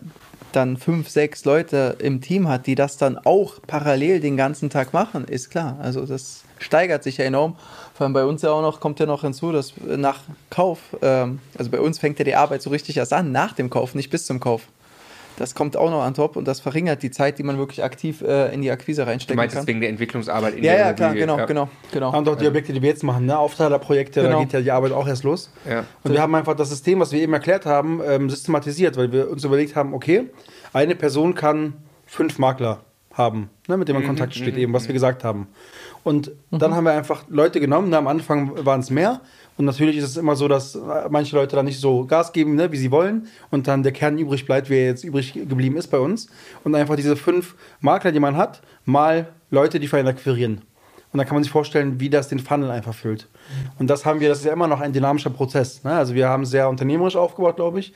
[0.54, 4.94] dann fünf, sechs Leute im Team hat, die das dann auch parallel den ganzen Tag
[4.94, 5.78] machen, ist klar.
[5.82, 7.56] Also das steigert sich ja enorm.
[7.94, 11.40] Vor allem bei uns ja auch noch, kommt ja noch hinzu, dass nach Kauf, ähm,
[11.58, 14.10] also bei uns fängt ja die Arbeit so richtig erst an, nach dem Kauf, nicht
[14.10, 14.64] bis zum Kauf.
[15.38, 18.22] Das kommt auch noch an top und das verringert die Zeit, die man wirklich aktiv
[18.22, 19.50] äh, in die Akquise reinstecken kann.
[19.50, 21.46] Du meinst wegen der Entwicklungsarbeit in ja, der Ja, klar, genau, ja.
[21.46, 22.16] genau, genau.
[22.16, 23.38] Und auch die Objekte, die wir jetzt machen, ne?
[23.38, 24.38] Aufteilerprojekte, genau.
[24.38, 25.52] da geht ja die Arbeit auch erst los.
[25.68, 25.86] Ja.
[26.04, 29.30] Und wir haben einfach das System, was wir eben erklärt haben, ähm, systematisiert, weil wir
[29.30, 30.30] uns überlegt haben, okay,
[30.72, 31.74] eine Person kann
[32.06, 32.82] fünf Makler
[33.14, 34.96] haben, ne, mit denen man mhm, Kontakt steht, mhm, eben, was wir mhm.
[34.96, 35.48] gesagt haben.
[36.04, 36.60] Und mhm.
[36.60, 39.22] dann haben wir einfach Leute genommen, ne, am Anfang waren es mehr,
[39.56, 40.78] und natürlich ist es immer so, dass
[41.10, 43.28] manche Leute dann nicht so Gas geben, ne, wie sie wollen.
[43.52, 46.28] Und dann der Kern übrig bleibt, wie er jetzt übrig geblieben ist bei uns.
[46.64, 50.62] Und einfach diese fünf Makler, die man hat, mal Leute, die für einen akquirieren.
[51.14, 53.28] Und dann kann man sich vorstellen, wie das den Funnel einfach füllt.
[53.78, 55.84] Und das haben wir, das ist ja immer noch ein dynamischer Prozess.
[55.84, 55.92] Ne?
[55.92, 57.94] Also wir haben sehr unternehmerisch aufgebaut, glaube ich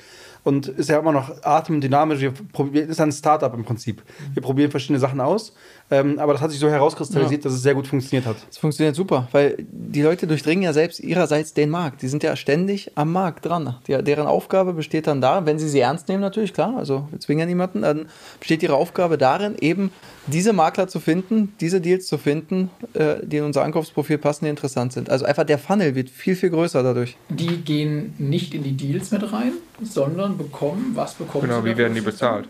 [0.47, 2.21] und ist ja immer noch atemdynamisch.
[2.21, 4.01] Wir probieren, ist ein Startup im Prinzip.
[4.33, 5.53] Wir probieren verschiedene Sachen aus,
[5.91, 7.49] ähm, aber das hat sich so herauskristallisiert, ja.
[7.49, 8.37] dass es sehr gut funktioniert hat.
[8.49, 12.01] Es funktioniert super, weil die Leute durchdringen ja selbst ihrerseits den Markt.
[12.01, 13.75] Die sind ja ständig am Markt dran.
[13.87, 17.19] Die, deren Aufgabe besteht dann darin, wenn sie sie ernst nehmen natürlich, klar, also wir
[17.19, 18.07] zwingen ja niemanden, dann
[18.39, 19.91] besteht ihre Aufgabe darin, eben
[20.27, 24.49] diese Makler zu finden, diese Deals zu finden, äh, die in unser Ankaufsprofil passen, die
[24.49, 25.09] interessant sind.
[25.09, 27.17] Also einfach der Funnel wird viel, viel größer dadurch.
[27.29, 31.63] Die gehen nicht in die Deals mit rein, sondern bekommen, was bekommen genau, sie?
[31.63, 32.45] Genau, wie werden die bezahlt?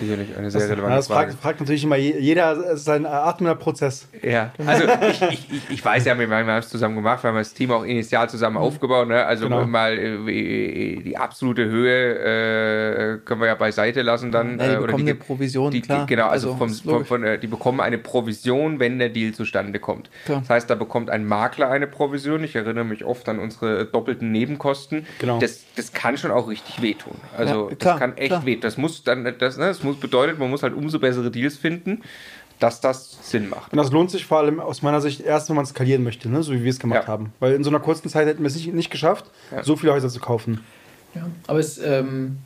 [0.00, 1.30] Sicherlich eine sehr das, relevante das Frage.
[1.32, 4.08] Fragt, fragt natürlich immer jeder, es ist ein atmender Prozess.
[4.22, 7.54] Ja, also ich, ich, ich weiß ja, wir haben es zusammen gemacht, wir haben das
[7.54, 8.62] Team auch initial zusammen mhm.
[8.62, 9.08] aufgebaut.
[9.08, 9.24] Ne?
[9.24, 9.66] Also genau.
[9.66, 14.58] mal äh, die absolute Höhe äh, können wir ja beiseite lassen dann.
[14.58, 16.06] Ja, die äh, oder die, eine Provision, die, klar.
[16.06, 19.78] Genau, also, also vom, von, von, äh, die bekommen eine Provision, wenn der Deal zustande
[19.78, 20.10] kommt.
[20.24, 20.40] Klar.
[20.40, 22.44] Das heißt, da bekommt ein Makler eine Provision.
[22.44, 25.06] Ich erinnere mich oft an unsere doppelten Nebenkosten.
[25.18, 25.38] Genau.
[25.38, 27.14] Das, das kann schon auch richtig wehtun.
[27.36, 28.60] Also ja, klar, das kann echt wehtun.
[28.62, 32.02] Das muss dann, das, ne, das muss bedeutet, man muss halt umso bessere Deals finden,
[32.58, 33.72] dass das Sinn macht.
[33.72, 36.42] Und das lohnt sich vor allem aus meiner Sicht erst, wenn man skalieren möchte, ne?
[36.42, 37.08] so wie wir es gemacht ja.
[37.08, 37.32] haben.
[37.40, 39.64] Weil in so einer kurzen Zeit hätten wir es nicht, nicht geschafft, ja.
[39.64, 40.60] so viele Häuser zu kaufen.
[41.14, 42.38] Ja, aber es, ähm,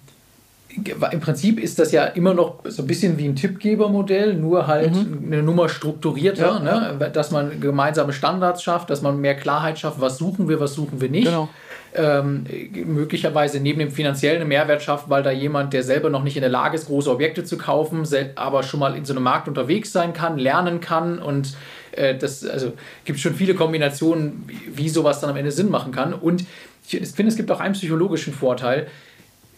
[1.13, 4.95] im Prinzip ist das ja immer noch so ein bisschen wie ein Tippgebermodell, nur halt
[4.95, 5.25] mhm.
[5.27, 7.11] eine Nummer strukturierter, ja, ne?
[7.13, 11.01] dass man gemeinsame Standards schafft, dass man mehr Klarheit schafft, was suchen wir, was suchen
[11.01, 11.27] wir nicht.
[11.27, 11.49] Genau
[11.95, 12.45] ähm,
[12.87, 16.51] möglicherweise neben dem finanziellen Mehrwert schafft, weil da jemand, der selber noch nicht in der
[16.51, 20.13] Lage ist, große Objekte zu kaufen, aber schon mal in so einem Markt unterwegs sein
[20.13, 21.55] kann, lernen kann und
[21.93, 22.73] äh, das also
[23.05, 24.45] gibt schon viele Kombinationen,
[24.75, 26.13] wie sowas dann am Ende Sinn machen kann.
[26.13, 26.45] Und
[26.87, 28.89] ich finde, es gibt auch einen psychologischen Vorteil.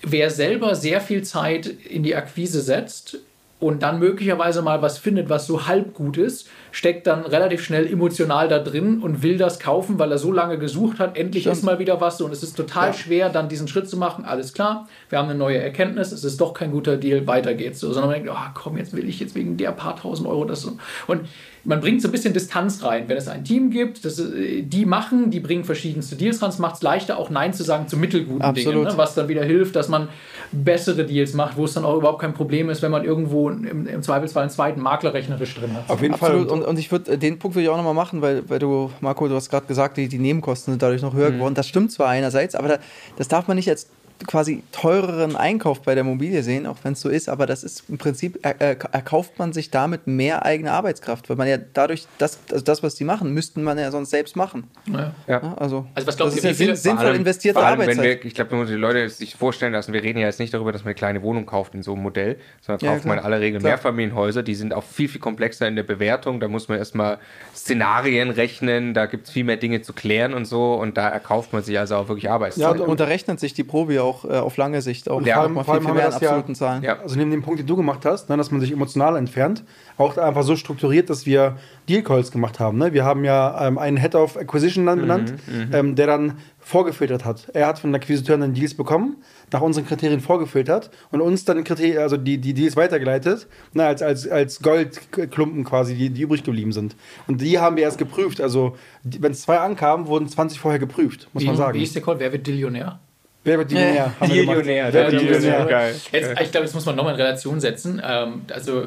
[0.02, 3.18] Wer selber sehr viel Zeit in die Akquise setzt,
[3.58, 7.90] und dann möglicherweise mal was findet, was so halb gut ist, steckt dann relativ schnell
[7.90, 11.16] emotional da drin und will das kaufen, weil er so lange gesucht hat.
[11.16, 11.56] Endlich Stimmt.
[11.56, 12.92] ist mal wieder was und es ist total ja.
[12.92, 14.26] schwer, dann diesen Schritt zu machen.
[14.26, 17.80] Alles klar, wir haben eine neue Erkenntnis, es ist doch kein guter Deal, weiter geht's
[17.80, 17.92] so.
[17.92, 20.60] Sondern man denkt, oh, komm, jetzt will ich jetzt wegen der paar tausend Euro das
[20.60, 20.76] so.
[21.06, 21.22] Und
[21.66, 23.08] man bringt so ein bisschen Distanz rein.
[23.08, 26.76] Wenn es ein Team gibt, das, äh, die machen, die bringen verschiedenste Deals ran, macht
[26.76, 28.74] es leichter, auch Nein zu sagen zu mittelguten Absolut.
[28.74, 28.98] Dingen, ne?
[28.98, 30.08] was dann wieder hilft, dass man
[30.52, 33.86] bessere Deals macht, wo es dann auch überhaupt kein Problem ist, wenn man irgendwo im,
[33.86, 35.90] im Zweifelsfall einen zweiten Makler rechnerisch drin hat.
[35.90, 36.48] Auf jeden Absolut.
[36.48, 36.58] Fall.
[36.58, 38.90] Und, und ich würde äh, den Punkt würde ich auch nochmal machen, weil, weil du,
[39.00, 41.34] Marco, du hast gerade gesagt, die, die Nebenkosten sind dadurch noch höher mhm.
[41.34, 41.54] geworden.
[41.54, 42.78] Das stimmt zwar einerseits, aber da,
[43.16, 43.88] das darf man nicht als
[44.26, 47.84] quasi teureren Einkauf bei der Immobilie sehen, auch wenn es so ist, aber das ist
[47.88, 52.06] im Prinzip, er, er, erkauft man sich damit mehr eigene Arbeitskraft, weil man ja dadurch,
[52.18, 54.64] das, also das, was die machen, müssten man ja sonst selbst machen.
[54.86, 55.12] Ja.
[55.26, 55.54] ja.
[55.56, 58.04] Also, also was glaubst das ist ja sinn, sinnvoll allem, investierte Arbeitszeit.
[58.04, 60.72] Wir, ich glaube, wenn die Leute sich vorstellen lassen, wir reden ja jetzt nicht darüber,
[60.72, 63.24] dass man eine kleine Wohnung kauft in so einem Modell, sondern ja, kauft man in
[63.24, 63.72] aller Regel klar.
[63.72, 67.18] Mehrfamilienhäuser, die sind auch viel, viel komplexer in der Bewertung, da muss man erstmal
[67.54, 71.52] Szenarien rechnen, da gibt es viel mehr Dinge zu klären und so und da erkauft
[71.52, 72.78] man sich also auch wirklich Arbeitszeit.
[72.78, 75.20] Ja, und, da rechnet sich die Probe auch äh, auf lange Sicht auch.
[75.22, 76.82] Ja, vor allem, vor allem haben wir das ja, Zahlen.
[76.82, 77.00] Ja.
[77.00, 79.64] Also neben dem Punkt, den du gemacht hast, ne, dass man sich emotional entfernt,
[79.98, 81.56] auch einfach so strukturiert, dass wir
[81.88, 82.78] Deal Calls gemacht haben.
[82.78, 82.92] Ne?
[82.92, 86.34] Wir haben ja ähm, einen Head of Acquisition dann mhm, benannt, mhm, ähm, der dann
[86.66, 87.48] vorgefiltert hat.
[87.54, 89.18] Er hat von den Akquisiteuren dann Deals bekommen,
[89.52, 94.02] nach unseren Kriterien vorgefiltert und uns dann Kriterien, also die, die Deals weitergeleitet, ne, als,
[94.02, 96.96] als, als Goldklumpen quasi, die, die übrig geblieben sind.
[97.28, 98.40] Und die haben wir erst geprüft.
[98.40, 101.78] Also, wenn es zwei ankamen, wurden 20 vorher geprüft, muss wie, man sagen.
[101.78, 102.18] Wie ist der Call?
[102.18, 102.98] Wer wird Dillionär?
[103.46, 104.12] Wer wird Millionär?
[104.20, 104.92] Millionär.
[104.92, 105.66] Wer wird Millionär?
[105.66, 105.94] Geil.
[106.10, 108.02] Jetzt, ich glaube, das muss man nochmal in Relation setzen.
[108.04, 108.86] Ähm, also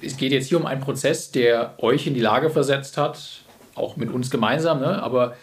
[0.00, 3.18] es geht jetzt hier um einen Prozess, der euch in die Lage versetzt hat,
[3.74, 5.02] auch mit uns gemeinsam, ne?
[5.02, 5.34] aber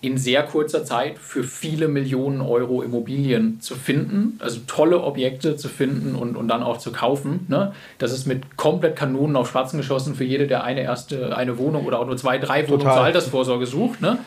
[0.00, 5.68] in sehr kurzer Zeit für viele Millionen Euro Immobilien zu finden, also tolle Objekte zu
[5.68, 7.46] finden und, und dann auch zu kaufen.
[7.48, 7.72] Ne?
[7.96, 11.86] Das ist mit komplett Kanonen auf Spatzen geschossen für jede, der eine erste eine Wohnung
[11.86, 14.02] oder auch nur zwei, drei Wohnungen zur Altersvorsorge sucht.
[14.02, 14.18] Ne?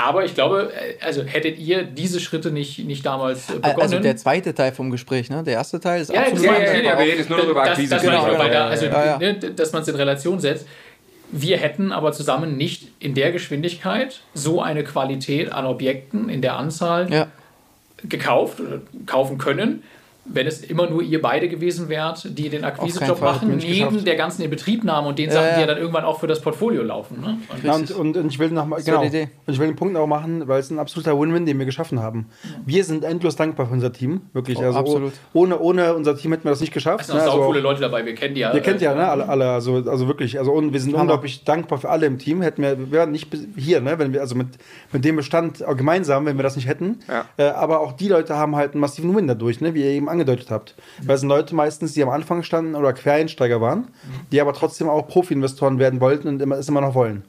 [0.00, 3.80] Aber ich glaube, äh, also hättet ihr diese Schritte nicht, nicht damals äh, begonnen.
[3.80, 5.42] Also der zweite Teil vom Gespräch, ne?
[5.44, 6.44] Der erste Teil ist ja, absolut.
[6.44, 7.90] Ja, ja, ja, ja, wir reden jetzt nur über Akquise.
[7.90, 9.18] Das, genau, genau, also, ja, ja.
[9.18, 10.66] Ne, dass man es in Relation setzt.
[11.32, 16.56] Wir hätten aber zusammen nicht in der Geschwindigkeit so eine Qualität an Objekten in der
[16.56, 17.26] Anzahl ja.
[18.02, 19.82] gekauft oder kaufen können,
[20.32, 24.42] wenn es immer nur ihr beide gewesen wärt, die den Akquisejob machen, neben der ganzen
[24.42, 25.54] Inbetriebnahme und den Sachen, ja, ja.
[25.56, 27.20] die ja dann irgendwann auch für das Portfolio laufen.
[27.20, 27.38] Ne?
[27.48, 29.96] Und, ja, und, und, und, ich will noch mal, genau, und ich will den Punkt
[29.96, 32.26] auch machen, weil es ein absoluter Win-Win, den wir geschaffen haben.
[32.64, 34.58] Wir sind endlos dankbar für unser Team, wirklich.
[34.58, 35.12] Oh, also absolut.
[35.32, 37.02] Ohne, ohne unser Team hätten wir das nicht geschafft.
[37.02, 37.30] Es sind auch ne?
[37.30, 38.54] also, coole Leute dabei, wir kennen die ja.
[38.54, 39.08] Ihr kennt ja, ne?
[39.08, 41.02] alle, alle also, also wirklich, also und wir sind Hammer.
[41.02, 42.42] unglaublich dankbar für alle im Team.
[42.42, 43.98] Hätten wir, wir wären nicht hier, ne?
[43.98, 44.48] wenn wir, also mit,
[44.92, 47.00] mit dem Bestand gemeinsam, wenn wir das nicht hätten.
[47.36, 49.74] Äh, aber auch die Leute haben halt einen massiven Win dadurch, ne?
[49.74, 50.74] wie ihr eben angedeutet habt.
[51.02, 53.88] Weil es sind Leute meistens, die am Anfang standen oder Quereinsteiger waren,
[54.30, 57.24] die aber trotzdem auch Profi-Investoren werden wollten und immer, es immer noch wollen.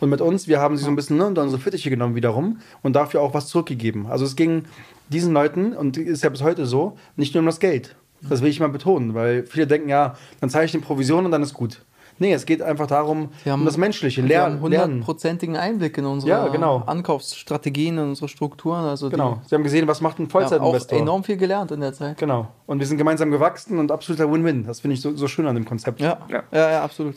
[0.00, 2.60] Und mit uns, wir haben sie so ein bisschen ne, unter unsere Fittiche genommen wiederum
[2.82, 4.06] und dafür auch was zurückgegeben.
[4.06, 4.64] Also es ging
[5.08, 7.96] diesen Leuten, und ist ja bis heute so, nicht nur um das Geld.
[8.22, 11.30] Das will ich mal betonen, weil viele denken, ja, dann zahle ich eine Provision und
[11.30, 11.82] dann ist gut.
[12.20, 14.20] Nee, es geht einfach darum, haben, um das Menschliche.
[14.20, 14.62] Lernen.
[14.70, 16.82] Wir haben hundertprozentigen Einblick in unsere ja, genau.
[16.86, 18.84] Ankaufsstrategien, in unsere Strukturen.
[18.84, 19.40] Also genau.
[19.46, 20.98] Sie haben gesehen, was macht ein Vollzeitinvestor.
[20.98, 22.18] Ja, auch enorm viel gelernt in der Zeit.
[22.18, 22.48] Genau.
[22.66, 24.66] Und wir sind gemeinsam gewachsen und absoluter Win-Win.
[24.66, 25.98] Das finde ich so, so schön an dem Konzept.
[25.98, 27.16] Ja, ja, ja, ja absolut.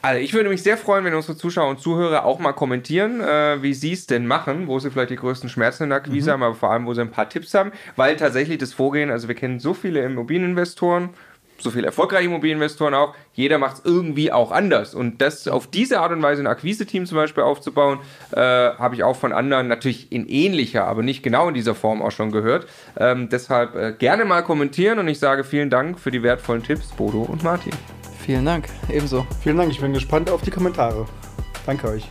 [0.00, 3.62] Also ich würde mich sehr freuen, wenn unsere Zuschauer und Zuhörer auch mal kommentieren, äh,
[3.62, 6.32] wie sie es denn machen, wo sie vielleicht die größten Schmerzen in der Akquise mhm.
[6.34, 9.28] haben, aber vor allem, wo sie ein paar Tipps haben, weil tatsächlich das Vorgehen, also
[9.28, 11.10] wir kennen so viele Immobilieninvestoren,
[11.60, 14.94] so viele erfolgreiche Immobilieninvestoren auch, jeder macht es irgendwie auch anders.
[14.94, 18.00] Und das auf diese Art und Weise ein Akquise-Team zum Beispiel aufzubauen,
[18.32, 22.02] äh, habe ich auch von anderen natürlich in ähnlicher, aber nicht genau in dieser Form
[22.02, 22.66] auch schon gehört.
[22.96, 26.88] Ähm, deshalb äh, gerne mal kommentieren und ich sage vielen Dank für die wertvollen Tipps,
[26.88, 27.72] Bodo und Martin.
[28.24, 29.26] Vielen Dank, ebenso.
[29.42, 31.06] Vielen Dank, ich bin gespannt auf die Kommentare.
[31.66, 32.10] Danke euch.